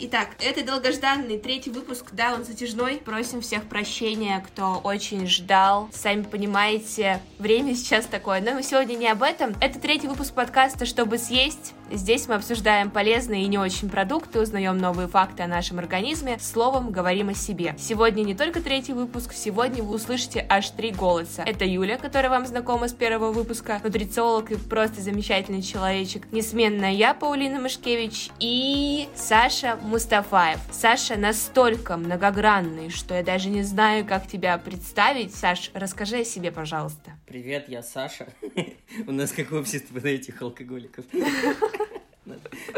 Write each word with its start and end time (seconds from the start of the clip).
Итак, 0.00 0.30
это 0.40 0.64
долгожданный 0.64 1.38
третий 1.38 1.70
выпуск, 1.70 2.06
да, 2.12 2.34
он 2.34 2.44
затяжной. 2.44 2.96
Просим 2.96 3.40
всех 3.40 3.64
прощения, 3.68 4.44
кто 4.44 4.80
очень 4.82 5.28
ждал. 5.28 5.88
Сами 5.92 6.22
понимаете, 6.22 7.20
время 7.38 7.76
сейчас 7.76 8.06
такое, 8.06 8.40
но 8.40 8.54
мы 8.54 8.64
сегодня 8.64 8.96
не 8.96 9.08
об 9.08 9.22
этом. 9.22 9.54
Это 9.60 9.78
третий 9.78 10.08
выпуск 10.08 10.34
подкаста 10.34 10.84
«Чтобы 10.84 11.18
съесть». 11.18 11.74
Здесь 11.90 12.28
мы 12.28 12.34
обсуждаем 12.34 12.90
полезные 12.90 13.44
и 13.44 13.46
не 13.46 13.58
очень 13.58 13.88
продукты, 13.88 14.40
узнаем 14.40 14.78
новые 14.78 15.06
факты 15.06 15.42
о 15.42 15.46
нашем 15.46 15.78
организме, 15.78 16.38
словом, 16.40 16.90
говорим 16.90 17.28
о 17.28 17.34
себе. 17.34 17.74
Сегодня 17.78 18.22
не 18.22 18.34
только 18.34 18.60
третий 18.60 18.92
выпуск, 18.92 19.32
сегодня 19.32 19.82
вы 19.82 19.96
услышите 19.96 20.44
аж 20.48 20.70
три 20.70 20.90
голоса. 20.90 21.42
Это 21.46 21.64
Юля, 21.64 21.98
которая 21.98 22.30
вам 22.30 22.46
знакома 22.46 22.88
с 22.88 22.92
первого 22.92 23.32
выпуска, 23.32 23.80
нутрициолог 23.84 24.50
и 24.50 24.56
просто 24.56 25.00
замечательный 25.00 25.62
человечек. 25.62 26.26
Несменная 26.32 26.92
я, 26.92 27.14
Паулина 27.14 27.60
Мышкевич, 27.60 28.30
и 28.40 29.08
Саша 29.14 29.78
Мустафаев. 29.82 30.60
Саша 30.72 31.16
настолько 31.16 31.96
многогранный, 31.96 32.90
что 32.90 33.14
я 33.14 33.22
даже 33.22 33.48
не 33.50 33.62
знаю, 33.62 34.04
как 34.06 34.26
тебя 34.26 34.56
представить. 34.58 35.34
Саш, 35.34 35.70
расскажи 35.74 36.20
о 36.20 36.24
себе, 36.24 36.50
пожалуйста. 36.50 37.12
Привет, 37.34 37.68
я 37.68 37.82
Саша. 37.82 38.28
У 39.08 39.10
нас 39.10 39.32
как 39.32 39.50
общество 39.50 39.98
этих 39.98 40.40
алкоголиков 40.40 41.04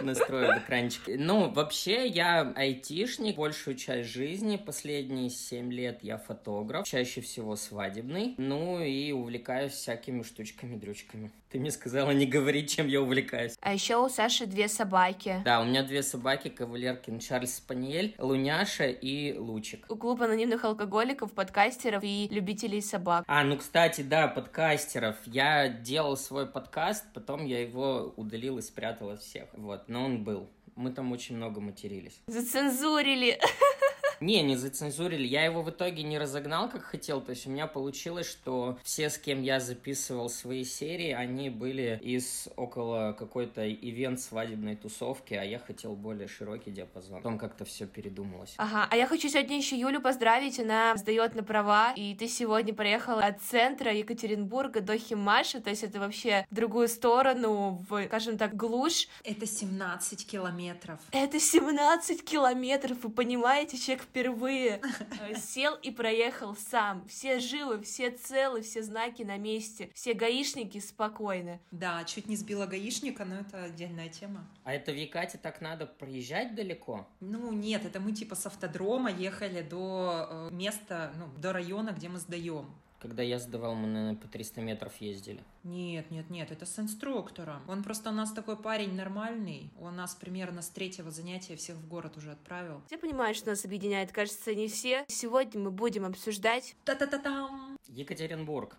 настроил 0.03 0.59
экранчик. 0.59 1.03
Ну, 1.07 1.51
вообще, 1.51 2.07
я 2.07 2.53
айтишник 2.55 3.37
большую 3.37 3.77
часть 3.77 4.11
жизни. 4.11 4.57
Последние 4.57 5.31
семь 5.31 5.73
лет 5.73 6.01
я 6.03 6.19
фотограф, 6.19 6.87
чаще 6.87 7.21
всего 7.21 7.57
свадебный. 7.57 8.35
Ну, 8.39 8.83
и 8.83 9.13
увлекаюсь 9.13 9.73
всякими 9.73 10.23
штучками-дрючками. 10.23 11.31
Ты 11.51 11.61
мне 11.61 11.71
сказала 11.71 12.11
не 12.11 12.27
говорить, 12.27 12.71
чем 12.75 12.89
я 12.89 13.01
увлекаюсь. 13.01 13.57
А 13.61 13.73
еще 13.73 13.97
у 13.97 14.09
Саши 14.09 14.47
две 14.47 14.69
собаки. 14.69 15.41
Да, 15.45 15.61
у 15.61 15.65
меня 15.65 15.85
две 15.85 16.03
собаки, 16.03 16.49
кавалеркин 16.49 17.21
Чарльз 17.21 17.57
Спаниель, 17.57 18.15
Луняша 18.19 18.87
и 18.87 19.37
Лучик. 19.39 19.87
У 19.89 19.97
клуба 19.97 20.25
анонимных 20.25 20.65
алкоголиков, 20.65 21.33
подкастеров 21.33 22.03
и 22.03 22.29
любителей 22.31 22.83
собак. 22.83 23.25
А, 23.29 23.45
ну, 23.45 23.57
кстати, 23.57 24.01
да, 24.01 24.29
подкастеров. 24.29 25.17
Я 25.27 25.69
делал 25.69 26.17
свой 26.17 26.47
подкаст, 26.47 27.05
потом 27.15 27.47
я 27.47 27.63
его 27.63 28.13
удалил 28.17 28.59
и 28.59 28.63
спрятал 28.63 29.11
от 29.11 29.23
всех. 29.23 29.47
Вот, 29.67 29.89
но 29.89 30.05
он 30.05 30.23
был. 30.23 30.49
Мы 30.77 30.93
там 30.93 31.11
очень 31.11 31.37
много 31.37 31.61
матерились. 31.61 32.21
Зацензурили. 32.29 33.41
Не, 34.21 34.43
не 34.43 34.57
зацензурили. 34.57 35.27
Я 35.27 35.45
его 35.45 35.63
в 35.63 35.71
итоге 35.71 36.03
не 36.03 36.19
разогнал, 36.19 36.69
как 36.69 36.83
хотел. 36.83 37.21
То 37.21 37.31
есть 37.31 37.47
у 37.47 37.51
меня 37.51 37.67
получилось, 37.67 38.29
что 38.29 38.79
все, 38.83 39.11
с 39.11 39.19
кем 39.19 39.43
я 39.43 39.61
записывал 39.61 40.29
свои 40.29 40.65
серии, 40.65 41.13
они 41.13 41.51
были 41.51 41.99
из 42.03 42.49
около 42.57 43.13
какой-то 43.13 43.69
ивент 43.69 44.21
свадебной 44.21 44.77
тусовки, 44.77 45.35
а 45.35 45.43
я 45.45 45.59
хотел 45.59 45.95
более 45.95 46.29
широкий 46.29 46.71
диапазон. 46.71 47.19
Потом 47.19 47.39
как-то 47.39 47.65
все 47.65 47.87
передумалось. 47.87 48.55
Ага, 48.57 48.89
а 48.91 48.97
я 48.97 49.07
хочу 49.07 49.29
сегодня 49.29 49.57
еще 49.57 49.79
Юлю 49.79 50.01
поздравить. 50.01 50.59
Она 50.59 50.97
сдает 50.97 51.35
на 51.35 51.43
права, 51.43 51.93
и 51.95 52.15
ты 52.15 52.29
сегодня 52.29 52.75
проехала 52.75 53.23
от 53.23 53.41
центра 53.43 53.93
Екатеринбурга 53.93 54.81
до 54.81 54.99
Химаша, 54.99 55.61
то 55.61 55.71
есть 55.71 55.83
это 55.83 56.01
вообще 56.01 56.47
в 56.51 56.55
другую 56.55 56.89
сторону, 56.89 57.85
в, 57.89 58.07
скажем 58.07 58.39
так, 58.39 58.57
глушь. 58.57 59.09
Это 59.25 59.47
17 59.47 60.27
километров. 60.27 61.01
Это 61.13 61.39
17 61.39 62.25
километров, 62.25 62.99
вы 63.03 63.11
понимаете, 63.11 63.77
человек 63.77 64.06
впервые 64.09 64.81
э, 65.21 65.35
сел 65.39 65.75
и 65.75 65.91
проехал 65.91 66.57
сам. 66.57 67.07
Все 67.09 67.39
живы, 67.39 67.83
все 67.83 68.11
целы, 68.11 68.63
все 68.63 68.83
знаки 68.83 69.23
на 69.23 69.37
месте, 69.37 69.91
все 69.95 70.15
гаишники 70.15 70.79
спокойны. 70.79 71.61
Да, 71.71 72.05
чуть 72.05 72.29
не 72.29 72.37
сбила 72.37 72.67
гаишника, 72.67 73.25
но 73.25 73.37
это 73.37 73.65
отдельная 73.65 74.09
тема. 74.09 74.47
А 74.65 74.73
это 74.73 74.93
в 74.93 74.97
Якате 74.97 75.39
так 75.39 75.61
надо 75.61 75.87
проезжать 75.87 76.55
далеко? 76.55 77.09
Ну, 77.21 77.53
нет, 77.53 77.85
это 77.85 78.01
мы 78.01 78.13
типа 78.13 78.35
с 78.35 78.47
автодрома 78.47 79.11
ехали 79.11 79.63
до 79.63 80.29
э, 80.29 80.55
места, 80.55 81.13
ну, 81.17 81.29
до 81.41 81.53
района, 81.53 81.91
где 81.91 82.09
мы 82.09 82.19
сдаем. 82.19 82.75
Когда 83.07 83.23
я 83.23 83.39
сдавал, 83.39 83.77
мы, 83.77 83.87
наверное, 83.87 84.17
по 84.17 84.27
300 84.27 84.63
метров 84.63 84.93
ездили. 85.01 85.41
Нет, 85.63 86.11
нет, 86.11 86.29
нет, 86.29 86.51
это 86.51 86.67
с 86.67 86.77
инструктором. 86.77 87.63
Он 87.69 87.85
просто 87.85 88.11
у 88.11 88.13
нас 88.13 88.33
такой 88.33 88.57
парень 88.57 88.95
нормальный. 88.97 89.71
Он 89.81 89.95
нас 89.95 90.17
примерно 90.17 90.61
с 90.61 90.71
третьего 90.71 91.13
занятия 91.13 91.55
всех 91.55 91.77
в 91.77 91.87
город 91.87 92.17
уже 92.17 92.33
отправил. 92.33 92.83
Все 92.89 92.99
понимают, 92.99 93.37
что 93.37 93.51
нас 93.51 93.65
объединяет, 93.65 94.11
кажется, 94.11 94.57
не 94.57 94.67
все. 94.67 95.05
Сегодня 95.07 95.61
мы 95.61 95.71
будем 95.71 96.05
обсуждать... 96.05 96.75
Та-та-та-там! 96.85 97.79
Екатеринбург. 97.87 98.77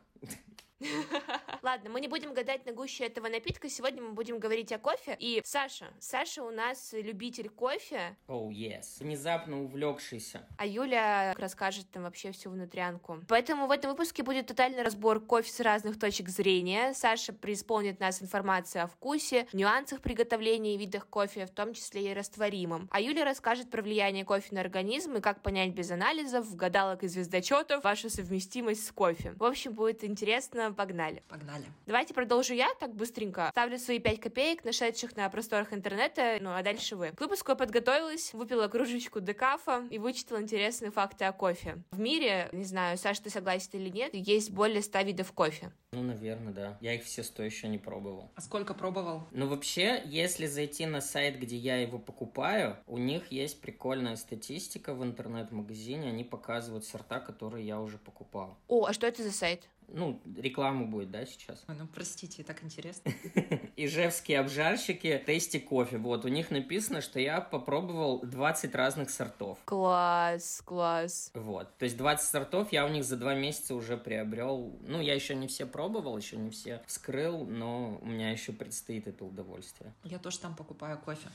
Ладно, 1.63 1.89
мы 1.89 2.01
не 2.01 2.07
будем 2.07 2.33
гадать 2.33 2.65
на 2.65 2.71
гуще 2.71 3.05
этого 3.05 3.27
напитка. 3.27 3.69
Сегодня 3.69 4.01
мы 4.01 4.11
будем 4.11 4.39
говорить 4.39 4.71
о 4.71 4.77
кофе. 4.77 5.15
И 5.19 5.41
Саша, 5.43 5.87
Саша 5.99 6.43
у 6.43 6.51
нас 6.51 6.93
любитель 6.93 7.49
кофе. 7.49 8.15
Oh, 8.27 8.49
yes. 8.49 8.99
Внезапно 8.99 9.63
увлекшийся. 9.63 10.47
А 10.57 10.65
Юля 10.65 11.33
расскажет 11.37 11.89
там 11.91 12.03
вообще 12.03 12.31
всю 12.31 12.51
внутрянку. 12.51 13.19
Поэтому 13.27 13.67
в 13.67 13.71
этом 13.71 13.91
выпуске 13.91 14.23
будет 14.23 14.47
тотальный 14.47 14.83
разбор 14.83 15.19
кофе 15.19 15.51
с 15.51 15.59
разных 15.59 15.99
точек 15.99 16.29
зрения. 16.29 16.93
Саша 16.93 17.33
преисполнит 17.33 17.99
нас 17.99 18.21
информацией 18.21 18.83
о 18.83 18.87
вкусе, 18.87 19.47
нюансах 19.53 20.01
приготовления 20.01 20.75
и 20.75 20.77
видах 20.77 21.07
кофе, 21.07 21.45
в 21.47 21.51
том 21.51 21.73
числе 21.73 22.11
и 22.11 22.13
растворимом. 22.13 22.87
А 22.91 23.01
Юля 23.01 23.25
расскажет 23.25 23.69
про 23.69 23.81
влияние 23.81 24.25
кофе 24.25 24.53
на 24.53 24.61
организм 24.61 25.15
и 25.15 25.21
как 25.21 25.41
понять 25.41 25.71
без 25.71 25.89
анализов, 25.91 26.55
гадалок 26.55 27.03
и 27.03 27.07
звездочетов 27.07 27.83
вашу 27.83 28.09
совместимость 28.09 28.85
с 28.85 28.91
кофе. 28.91 29.33
В 29.37 29.43
общем, 29.43 29.73
будет 29.73 30.03
интересно. 30.03 30.66
Погнали. 30.73 31.23
Погнали. 31.27 31.65
Давайте 31.85 32.13
продолжу 32.13 32.53
я 32.53 32.69
так 32.79 32.93
быстренько. 32.95 33.49
Ставлю 33.51 33.77
свои 33.77 33.99
5 33.99 34.19
копеек, 34.19 34.63
нашедших 34.63 35.15
на 35.15 35.29
просторах 35.29 35.73
интернета, 35.73 36.37
ну 36.41 36.53
а 36.53 36.61
дальше 36.63 36.95
вы. 36.95 37.11
К 37.11 37.21
выпуску 37.21 37.51
я 37.51 37.55
подготовилась, 37.55 38.33
выпила 38.33 38.67
кружечку 38.67 39.19
декафа 39.19 39.85
и 39.89 39.97
вычитала 39.99 40.41
интересные 40.41 40.91
факты 40.91 41.25
о 41.25 41.31
кофе. 41.31 41.77
В 41.91 41.99
мире, 41.99 42.49
не 42.51 42.65
знаю, 42.65 42.97
Саша, 42.97 43.23
ты 43.23 43.29
согласен 43.29 43.69
или 43.73 43.89
нет, 43.89 44.13
есть 44.13 44.51
более 44.51 44.81
100 44.81 45.01
видов 45.01 45.31
кофе. 45.31 45.71
Ну, 45.91 46.03
наверное, 46.03 46.53
да. 46.53 46.77
Я 46.81 46.93
их 46.93 47.03
все 47.03 47.23
сто 47.23 47.43
еще 47.43 47.67
не 47.67 47.77
пробовал. 47.77 48.31
А 48.35 48.41
сколько 48.41 48.73
пробовал? 48.73 49.23
Ну, 49.31 49.47
вообще, 49.47 50.01
если 50.05 50.45
зайти 50.45 50.85
на 50.85 51.01
сайт, 51.01 51.39
где 51.39 51.55
я 51.55 51.77
его 51.77 51.97
покупаю, 51.97 52.77
у 52.87 52.97
них 52.97 53.31
есть 53.31 53.61
прикольная 53.61 54.15
статистика 54.15 54.93
в 54.93 55.03
интернет-магазине. 55.03 56.09
Они 56.09 56.23
показывают 56.23 56.85
сорта, 56.85 57.19
которые 57.19 57.65
я 57.65 57.79
уже 57.79 57.97
покупал. 57.97 58.57
О, 58.67 58.85
а 58.85 58.93
что 58.93 59.07
это 59.07 59.23
за 59.23 59.31
сайт? 59.31 59.69
Ну, 59.87 60.21
реклама 60.35 60.85
будет, 60.85 61.11
да, 61.11 61.25
сейчас? 61.25 61.63
Ой, 61.67 61.75
ну, 61.75 61.87
простите, 61.87 62.43
так 62.43 62.63
интересно. 62.63 63.11
Ижевские 63.77 64.39
обжарщики 64.39 65.23
Тести 65.25 65.59
кофе. 65.59 65.97
Вот, 65.97 66.25
у 66.25 66.27
них 66.27 66.51
написано, 66.51 67.01
что 67.01 67.19
я 67.19 67.39
попробовал 67.41 68.21
20 68.21 68.75
разных 68.75 69.09
сортов. 69.09 69.59
Класс, 69.65 70.61
класс. 70.65 71.31
Вот, 71.33 71.75
то 71.77 71.85
есть 71.85 71.97
20 71.97 72.27
сортов 72.27 72.71
я 72.71 72.85
у 72.85 72.89
них 72.89 73.03
за 73.03 73.17
два 73.17 73.33
месяца 73.33 73.75
уже 73.75 73.97
приобрел. 73.97 74.77
Ну, 74.81 74.99
я 75.01 75.13
еще 75.13 75.35
не 75.35 75.47
все 75.47 75.65
пробовал, 75.65 76.17
еще 76.17 76.37
не 76.37 76.49
все 76.49 76.81
вскрыл, 76.85 77.45
но 77.45 77.99
у 78.01 78.05
меня 78.05 78.31
еще 78.31 78.51
предстоит 78.51 79.07
это 79.07 79.25
удовольствие. 79.25 79.93
Я 80.03 80.19
тоже 80.19 80.39
там 80.39 80.55
покупаю 80.55 80.99
кофе. 80.99 81.29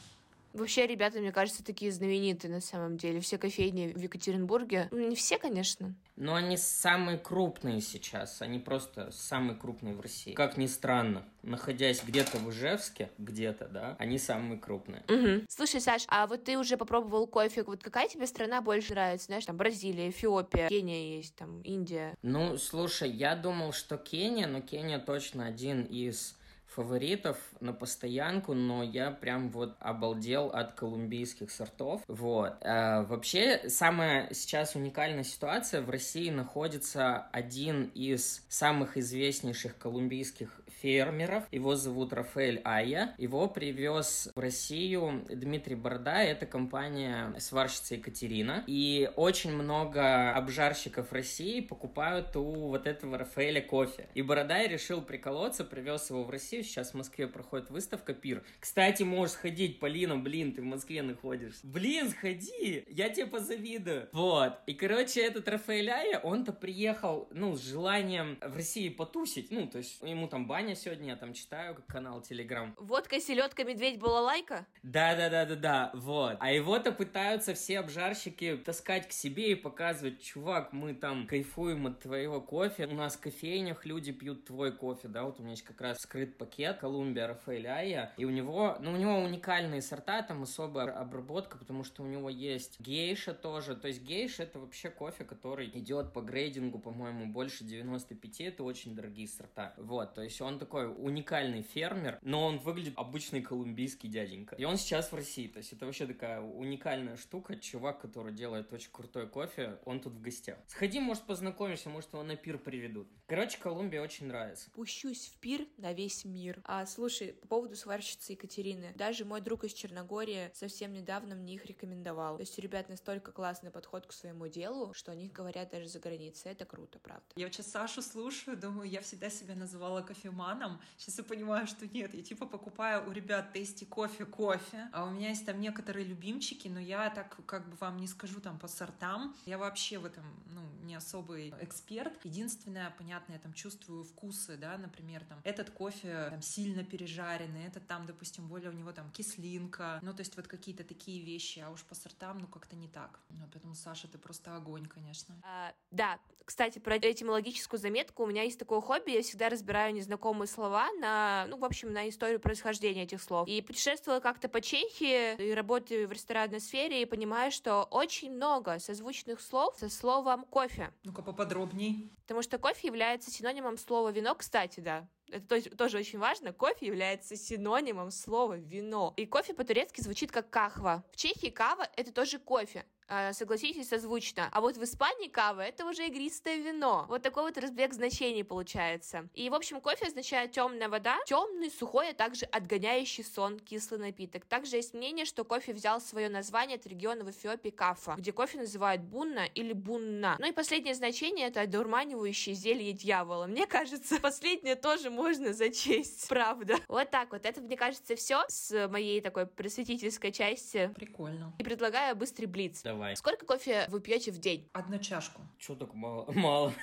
Вообще, 0.53 0.87
ребята, 0.87 1.19
мне 1.19 1.33
кажется, 1.33 1.65
такие 1.65 1.91
знаменитые 1.93 2.51
на 2.51 2.61
самом 2.61 2.97
деле. 2.97 3.21
Все 3.21 3.39
кофейни 3.39 3.93
в 3.93 3.99
Екатеринбурге. 3.99 4.89
Ну, 4.91 5.09
не 5.09 5.17
все, 5.17 5.39
конечно. 5.39 5.95
Но 6.17 6.35
они 6.35 6.57
самые 6.57 7.19
крупные 7.19 7.81
сейчас. 7.81 8.43
Они 8.43 8.59
просто 8.59 9.11
самые 9.11 9.57
крупные 9.57 9.95
в 9.95 10.01
России. 10.01 10.35
Как 10.35 10.57
ни 10.57 10.67
странно, 10.67 11.25
находясь 11.43 12.03
где-то 12.05 12.39
в 12.39 12.51
Ижевске, 12.51 13.11
где-то, 13.19 13.69
да, 13.69 13.97
они 13.99 14.19
самые 14.19 14.59
крупные. 14.59 15.03
Угу. 15.09 15.47
Слушай, 15.49 15.81
Саш, 15.81 16.05
а 16.09 16.27
вот 16.27 16.45
ты 16.45 16.59
уже 16.59 16.77
попробовал 16.77 17.27
кофе. 17.27 17.63
Вот 17.63 17.83
какая 17.83 18.09
тебе 18.09 18.27
страна 18.27 18.61
больше 18.61 18.93
нравится? 18.93 19.27
Знаешь, 19.27 19.47
там 19.47 19.57
Бразилия, 19.57 20.11
Эфиопия, 20.11 20.69
Кения 20.69 21.17
есть, 21.17 21.35
там 21.35 21.63
Индия. 21.63 22.15
Ну, 22.23 22.59
слушай, 22.59 23.11
я 23.11 23.35
думал, 23.35 23.73
что 23.73 23.97
Кения, 23.97 24.47
но 24.47 24.61
Кения 24.61 24.99
точно 24.99 25.47
один 25.47 25.85
из 25.85 26.37
фаворитов 26.75 27.37
на 27.61 27.73
постоянку, 27.73 28.55
но 28.55 28.83
я 28.83 29.11
прям 29.11 29.51
вот 29.51 29.77
обалдел 29.79 30.47
от 30.47 30.73
колумбийских 30.75 31.51
сортов. 31.51 32.03
Вот. 32.09 32.55
А, 32.63 33.03
вообще, 33.03 33.69
самая 33.69 34.33
сейчас 34.33 34.75
уникальная 34.75 35.25
ситуация. 35.25 35.83
В 35.83 35.91
России 35.91 36.31
находится 36.31 37.27
один 37.33 37.91
из 37.95 38.45
самых 38.49 38.97
известнейших 38.97 39.77
колумбийских 39.79 40.63
фермеров. 40.81 41.45
Его 41.53 41.77
зовут 41.77 42.13
Рафаэль 42.13 42.61
Ая. 42.65 43.15
Его 43.19 43.49
привез 43.49 44.31
в 44.35 44.39
Россию 44.39 45.25
Дмитрий 45.29 45.77
Борда. 45.77 46.23
Это 46.23 46.47
компания 46.47 47.35
сварщица 47.39 47.95
Екатерина. 47.95 48.65
И 48.67 49.11
очень 49.17 49.53
много 49.53 50.33
обжарщиков 50.33 51.13
России 51.13 51.61
покупают 51.61 52.35
у 52.37 52.69
вот 52.69 52.87
этого 52.87 53.19
Рафаэля 53.19 53.61
кофе. 53.61 54.09
И 54.15 54.23
Бородай 54.23 54.67
решил 54.69 55.03
приколоться, 55.03 55.65
привез 55.65 56.11
его 56.11 56.25
в 56.25 56.31
Россию 56.31 56.62
Россию. 56.63 56.73
Сейчас 56.73 56.93
в 56.93 56.95
Москве 56.95 57.27
проходит 57.27 57.71
выставка 57.71 58.15
Пир. 58.15 58.43
Кстати, 58.61 59.03
можешь 59.03 59.35
сходить, 59.35 59.81
Полина, 59.81 60.17
блин, 60.17 60.55
ты 60.55 60.63
в 60.63 60.65
Москве 60.65 61.03
находишься. 61.03 61.61
Блин, 61.67 62.11
сходи, 62.11 62.85
я 62.89 63.09
тебе 63.09 63.27
позавидую. 63.27 64.09
Вот. 64.13 64.55
И, 64.67 64.75
короче, 64.75 65.21
этот 65.21 65.49
Рафаэляя, 65.49 66.19
он-то 66.21 66.53
приехал, 66.53 67.29
ну, 67.33 67.57
с 67.57 67.63
желанием 67.63 68.39
в 68.41 68.57
России 68.57 68.89
потусить. 68.89 69.51
Ну, 69.51 69.67
то 69.67 69.79
есть 69.79 70.01
ему 70.03 70.29
там 70.29 70.47
баня 70.47 70.75
сегодня, 70.75 71.11
я 71.11 71.17
там 71.17 71.35
читаю, 71.35 71.75
как 71.75 71.87
канал 71.87 72.23
Телеграм. 72.23 72.75
Водка, 72.79 73.21
селедка, 73.21 73.65
медведь, 73.65 73.99
балалайка? 73.99 74.67
Да-да-да-да-да, 74.83 75.91
вот. 75.95 76.37
А 76.41 76.53
его-то 76.53 76.93
пытаются 76.93 77.55
все 77.55 77.81
обжарщики 77.81 78.57
таскать 78.57 79.09
к 79.09 79.13
себе 79.13 79.53
и 79.53 79.55
показывать, 79.55 80.23
чувак, 80.23 80.73
мы 80.73 80.95
там 80.95 81.27
кайфуем 81.27 81.87
от 81.87 82.01
твоего 82.01 82.41
кофе. 82.41 82.87
У 82.87 82.95
нас 82.95 83.17
в 83.17 83.21
кофейнях 83.21 83.85
люди 83.85 84.13
пьют 84.13 84.45
твой 84.45 84.73
кофе, 84.73 85.09
да, 85.09 85.25
вот 85.25 85.39
у 85.39 85.43
меня 85.43 85.53
есть 85.53 85.65
как 85.65 85.81
раз 85.81 85.99
скрыт 85.99 86.39
пакет 86.39 86.52
Колумбия 86.81 87.27
Рафаэль 87.29 87.67
Айя, 87.67 88.13
и 88.17 88.25
у 88.25 88.31
него, 88.31 88.77
ну, 88.81 88.93
у 88.93 88.97
него 88.97 89.19
уникальные 89.19 89.83
сорта, 89.83 90.23
там 90.23 90.43
особая 90.43 90.91
обработка, 90.91 91.57
потому 91.57 91.83
что 91.85 92.03
у 92.03 92.07
него 92.07 92.29
есть 92.29 92.79
гейша 92.81 93.33
тоже, 93.33 93.75
то 93.75 93.89
есть 93.89 94.03
гейша 94.03 94.43
это 94.43 94.59
вообще 94.59 94.91
кофе, 94.91 95.25
который 95.25 95.69
идет 95.69 96.13
по 96.13 96.21
грейдингу, 96.21 96.79
по-моему, 96.79 97.33
больше 97.33 97.65
95, 97.65 98.41
это 98.43 98.65
очень 98.65 98.95
дорогие 98.95 99.27
сорта. 99.27 99.73
Вот, 99.79 100.15
то 100.15 100.23
есть 100.23 100.41
он 100.41 100.59
такой 100.59 100.87
уникальный 100.87 101.63
фермер, 101.63 102.19
но 102.23 102.47
он 102.47 102.59
выглядит 102.59 102.95
обычный 102.97 103.41
колумбийский 103.41 104.09
дяденька. 104.09 104.57
И 104.57 104.65
он 104.65 104.77
сейчас 104.77 105.11
в 105.11 105.15
России, 105.15 105.49
то 105.49 105.59
есть 105.59 105.73
это 105.73 105.87
вообще 105.87 106.07
такая 106.07 106.41
уникальная 106.41 107.17
штука, 107.17 107.57
чувак, 107.57 108.01
который 108.01 108.35
делает 108.35 108.73
очень 108.73 108.91
крутой 108.93 109.27
кофе, 109.27 109.79
он 109.87 110.01
тут 110.01 110.13
в 110.13 110.21
гостях. 110.21 110.59
Сходи, 110.67 111.01
может, 111.01 111.23
познакомишься, 111.25 111.89
может, 111.89 112.13
его 112.13 112.23
на 112.23 112.37
пир 112.37 112.59
приведут. 112.59 113.09
Короче, 113.27 113.59
Колумбия 113.59 114.03
очень 114.03 114.27
нравится. 114.27 114.71
Пущусь 114.73 115.29
в 115.29 115.41
пир 115.41 115.67
на 115.79 115.93
весь 115.93 116.25
мир. 116.25 116.42
А, 116.65 116.87
слушай, 116.87 117.35
по 117.35 117.47
поводу 117.47 117.77
сварщицы 117.77 118.33
Екатерины. 118.33 118.93
Даже 118.97 119.25
мой 119.25 119.41
друг 119.41 119.65
из 119.65 119.73
Черногории 119.73 120.51
совсем 120.55 120.93
недавно 120.93 121.35
мне 121.35 121.55
их 121.55 121.67
рекомендовал. 121.67 122.37
То 122.37 122.43
есть 122.43 122.59
у 122.59 122.63
ребят 122.63 122.89
настолько 122.89 123.33
классный 123.33 123.71
подход 123.71 124.07
к 124.07 124.13
своему 124.13 124.49
делу, 124.49 124.93
что 124.95 125.13
о 125.13 125.15
них 125.15 125.33
говорят 125.33 125.71
даже 125.71 125.89
за 125.89 125.99
границей. 125.99 126.53
Это 126.53 126.65
круто, 126.65 126.99
правда. 126.99 127.25
Я 127.37 127.51
сейчас 127.51 127.71
Сашу 127.71 128.03
слушаю, 128.03 128.57
думаю, 128.57 128.89
я 128.89 129.01
всегда 129.01 129.31
себя 129.31 129.55
называла 129.55 130.03
кофеманом. 130.03 130.81
Сейчас 130.97 131.19
я 131.19 131.25
понимаю, 131.25 131.67
что 131.67 131.87
нет. 131.87 132.15
Я 132.15 132.23
типа 132.23 132.47
покупаю 132.47 133.09
у 133.09 133.13
ребят 133.13 133.53
тести 133.53 133.85
кофе, 133.85 134.25
кофе. 134.25 134.89
А 134.93 135.05
у 135.05 135.11
меня 135.11 135.31
есть 135.31 135.47
там 135.47 135.61
некоторые 135.61 136.05
любимчики, 136.07 136.69
но 136.69 136.81
я 136.81 137.11
так 137.11 137.39
как 137.47 137.69
бы 137.69 137.77
вам 137.77 137.99
не 137.99 138.07
скажу 138.07 138.41
там 138.41 138.59
по 138.59 138.69
сортам. 138.69 139.37
Я 139.47 139.59
вообще 139.59 139.99
в 139.99 140.05
этом, 140.05 140.25
ну, 140.47 140.63
не 140.85 140.95
особый 140.95 141.55
эксперт. 141.61 142.13
Единственное, 142.25 142.93
понятно, 142.97 143.33
я 143.33 143.39
там 143.39 143.53
чувствую 143.53 144.05
вкусы, 144.05 144.57
да, 144.57 144.77
например, 144.79 145.25
там, 145.25 145.41
этот 145.45 145.71
кофе 145.71 146.32
там, 146.33 146.41
сильно 146.41 146.83
пережаренный, 146.83 147.67
этот 147.67 147.87
там, 147.87 148.07
допустим, 148.07 148.49
более 148.49 148.71
у 148.71 148.73
него 148.73 148.91
там 148.93 149.11
кислинка, 149.11 149.99
ну, 150.03 150.15
то 150.15 150.21
есть 150.21 150.35
вот 150.35 150.49
какие-то 150.49 150.83
такие 150.83 151.23
вещи, 151.23 151.59
а 151.59 151.69
уж 151.69 151.85
по 151.85 151.95
сортам, 151.95 152.39
ну, 152.39 152.47
как-то 152.47 152.75
не 152.75 152.89
так. 152.89 153.21
Ну, 153.29 153.47
поэтому, 153.53 153.75
Саша, 153.75 154.09
ты 154.09 154.17
просто 154.17 154.57
огонь, 154.57 154.87
конечно. 154.87 155.35
А, 155.45 155.75
да, 155.91 156.19
кстати, 156.47 156.79
про 156.79 156.97
этимологическую 156.97 157.79
заметку, 157.79 158.23
у 158.23 158.27
меня 158.27 158.45
есть 158.45 158.59
такое 158.59 158.81
хобби, 158.81 159.11
я 159.11 159.23
всегда 159.23 159.51
разбираю 159.51 159.93
незнакомые 159.93 160.49
слова 160.49 160.91
на, 161.01 161.47
ну, 161.49 161.59
в 161.59 161.65
общем, 161.67 161.93
на 161.93 162.09
историю 162.09 162.41
происхождения 162.41 163.03
этих 163.03 163.23
слов. 163.23 163.47
И 163.47 163.61
путешествовала 163.61 164.21
как-то 164.21 164.49
по 164.49 164.63
Чехии, 164.63 165.37
и 165.37 165.53
работаю 165.53 166.09
в 166.09 166.13
ресторанной 166.13 166.61
сфере, 166.61 167.03
и 167.03 167.05
понимаю, 167.05 167.53
что 167.53 167.83
очень 167.85 168.33
много 168.33 168.79
созвучных 168.79 169.43
слов 169.43 169.77
со 169.79 169.91
словом 169.91 170.47
кофе. 170.47 170.93
Ну-ка 171.05 171.23
поподробней. 171.23 172.11
Потому 172.23 172.43
что 172.43 172.59
кофе 172.59 172.87
является 172.89 173.31
синонимом 173.31 173.77
слова 173.77 174.11
вино, 174.11 174.35
кстати, 174.35 174.81
да. 174.81 175.07
Это 175.33 175.77
тоже, 175.77 175.99
очень 175.99 176.19
важно. 176.19 176.53
Кофе 176.53 176.87
является 176.87 177.37
синонимом 177.37 178.11
слова 178.11 178.57
вино. 178.57 179.15
И 179.17 179.25
кофе 179.25 179.55
по-турецки 179.55 180.03
звучит 180.03 180.31
как 180.31 180.51
кахва. 180.51 181.05
В 181.11 181.17
Чехии 181.17 181.49
кава— 181.49 181.89
это 181.97 182.13
тоже 182.13 182.39
кофе. 182.39 182.85
А, 183.09 183.33
согласитесь, 183.33 183.89
созвучно. 183.89 184.49
А 184.53 184.61
вот 184.61 184.77
в 184.77 184.85
Испании 184.85 185.29
кава— 185.29 185.61
это 185.63 185.85
уже 185.87 186.07
игристое 186.07 186.57
вино. 186.59 187.07
Вот 187.09 187.23
такой 187.23 187.45
вот 187.45 187.59
разбег 187.59 187.93
значений 187.93 188.45
получается. 188.45 189.29
И, 189.35 189.51
в 189.51 189.55
общем, 189.55 189.81
кофе 189.81 190.07
означает 190.07 190.53
темная 190.53 190.89
вода, 190.89 191.19
темный, 191.27 191.71
сухой, 191.71 192.11
а 192.11 192.15
также 192.15 192.47
отгоняющий 192.47 193.25
сон, 193.25 193.59
кислый 193.59 194.01
напиток. 194.01 194.45
Также 194.45 194.77
есть 194.77 194.95
мнение, 194.95 195.25
что 195.25 195.45
кофе 195.45 195.73
взял 195.73 196.01
свое 196.01 196.29
название 196.29 196.77
от 196.77 196.87
региона 196.87 197.25
в 197.25 197.31
Эфиопии 197.31 197.71
Кафа, 197.71 198.15
где 198.17 198.33
кофе 198.33 198.59
называют 198.59 199.03
бунна 199.03 199.47
или 199.55 199.73
бунна. 199.73 200.37
Ну 200.39 200.49
и 200.49 200.53
последнее 200.53 200.95
значение— 200.95 201.47
это 201.49 201.63
одурманивающее 201.63 202.55
зелье 202.55 202.93
дьявола. 202.93 203.47
Мне 203.47 203.67
кажется, 203.67 204.21
последнее 204.23 204.77
тоже 204.77 205.11
можно 205.11 205.53
зачесть, 205.53 206.29
правда. 206.29 206.77
Вот 206.89 207.11
так 207.11 207.33
вот. 207.33 207.45
Это, 207.45 207.61
мне 207.61 207.77
кажется, 207.77 208.17
все 208.17 208.45
с 208.49 208.89
моей 208.89 209.21
такой 209.21 209.47
просветительской 209.47 210.33
части. 210.33 210.91
Прикольно. 210.95 211.53
И 211.59 211.65
предлагаю 211.65 212.17
быстрый 212.17 212.47
блиц. 212.47 212.83
Давай. 212.93 213.17
Сколько 213.17 213.47
кофе 213.47 213.87
вы 213.89 214.03
пьете 214.03 214.31
в 214.33 214.39
день? 214.39 214.69
Одну 214.75 214.99
чашку. 214.99 215.41
Чё 215.59 215.75
так 215.75 215.95
мало? 215.95 216.31
Мало. 216.33 216.75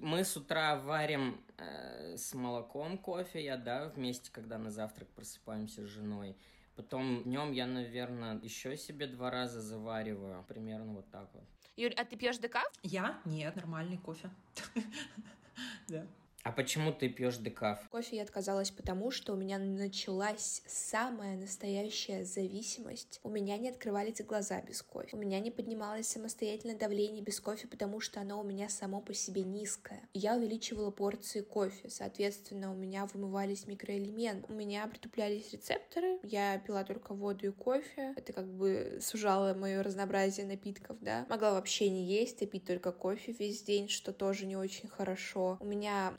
Мы 0.00 0.24
с 0.24 0.38
утра 0.38 0.76
варим 0.76 1.38
э, 1.58 2.16
с 2.16 2.32
молоком 2.32 2.96
кофе, 2.96 3.44
я, 3.44 3.58
да, 3.58 3.90
вместе, 3.94 4.30
когда 4.32 4.56
на 4.56 4.70
завтрак 4.70 5.06
просыпаемся 5.10 5.82
с 5.82 5.90
женой. 5.90 6.34
Потом 6.76 7.24
днем 7.24 7.52
я, 7.52 7.66
наверное, 7.66 8.40
еще 8.40 8.74
себе 8.78 9.06
два 9.06 9.30
раза 9.30 9.60
завариваю. 9.60 10.42
Примерно 10.48 10.94
вот 10.94 11.10
так 11.10 11.28
вот. 11.34 11.44
Юль, 11.76 11.92
а 11.92 12.06
ты 12.06 12.16
пьешь 12.16 12.38
декаф? 12.38 12.72
Я? 12.82 13.20
Нет, 13.26 13.54
нормальный 13.54 13.98
кофе. 13.98 14.30
Да. 15.88 16.06
А 16.44 16.52
почему 16.52 16.92
ты 16.92 17.08
пьешь 17.08 17.38
декаф? 17.38 17.88
Кофе 17.90 18.16
я 18.16 18.22
отказалась 18.22 18.70
потому, 18.70 19.10
что 19.10 19.32
у 19.32 19.36
меня 19.36 19.58
началась 19.58 20.62
самая 20.66 21.38
настоящая 21.38 22.26
зависимость. 22.26 23.18
У 23.22 23.30
меня 23.30 23.56
не 23.56 23.70
открывались 23.70 24.20
глаза 24.20 24.60
без 24.60 24.82
кофе. 24.82 25.16
У 25.16 25.18
меня 25.18 25.40
не 25.40 25.50
поднималось 25.50 26.06
самостоятельное 26.06 26.76
давление 26.76 27.22
без 27.22 27.40
кофе, 27.40 27.66
потому 27.66 27.98
что 28.00 28.20
оно 28.20 28.38
у 28.38 28.44
меня 28.44 28.68
само 28.68 29.00
по 29.00 29.14
себе 29.14 29.42
низкое. 29.42 30.02
Я 30.12 30.36
увеличивала 30.36 30.90
порции 30.90 31.40
кофе, 31.40 31.88
соответственно, 31.88 32.70
у 32.70 32.74
меня 32.74 33.06
вымывались 33.06 33.66
микроэлементы. 33.66 34.52
У 34.52 34.54
меня 34.54 34.86
притуплялись 34.86 35.50
рецепторы. 35.50 36.18
Я 36.22 36.58
пила 36.58 36.84
только 36.84 37.14
воду 37.14 37.46
и 37.46 37.52
кофе. 37.52 38.12
Это 38.16 38.34
как 38.34 38.52
бы 38.52 38.98
сужало 39.00 39.54
мое 39.54 39.82
разнообразие 39.82 40.44
напитков, 40.44 40.98
да. 41.00 41.24
Могла 41.30 41.52
вообще 41.52 41.88
не 41.88 42.04
есть, 42.04 42.42
и 42.42 42.46
пить 42.46 42.66
только 42.66 42.92
кофе 42.92 43.32
весь 43.32 43.62
день, 43.62 43.88
что 43.88 44.12
тоже 44.12 44.44
не 44.44 44.56
очень 44.56 44.90
хорошо. 44.90 45.56
У 45.60 45.64
меня 45.64 46.12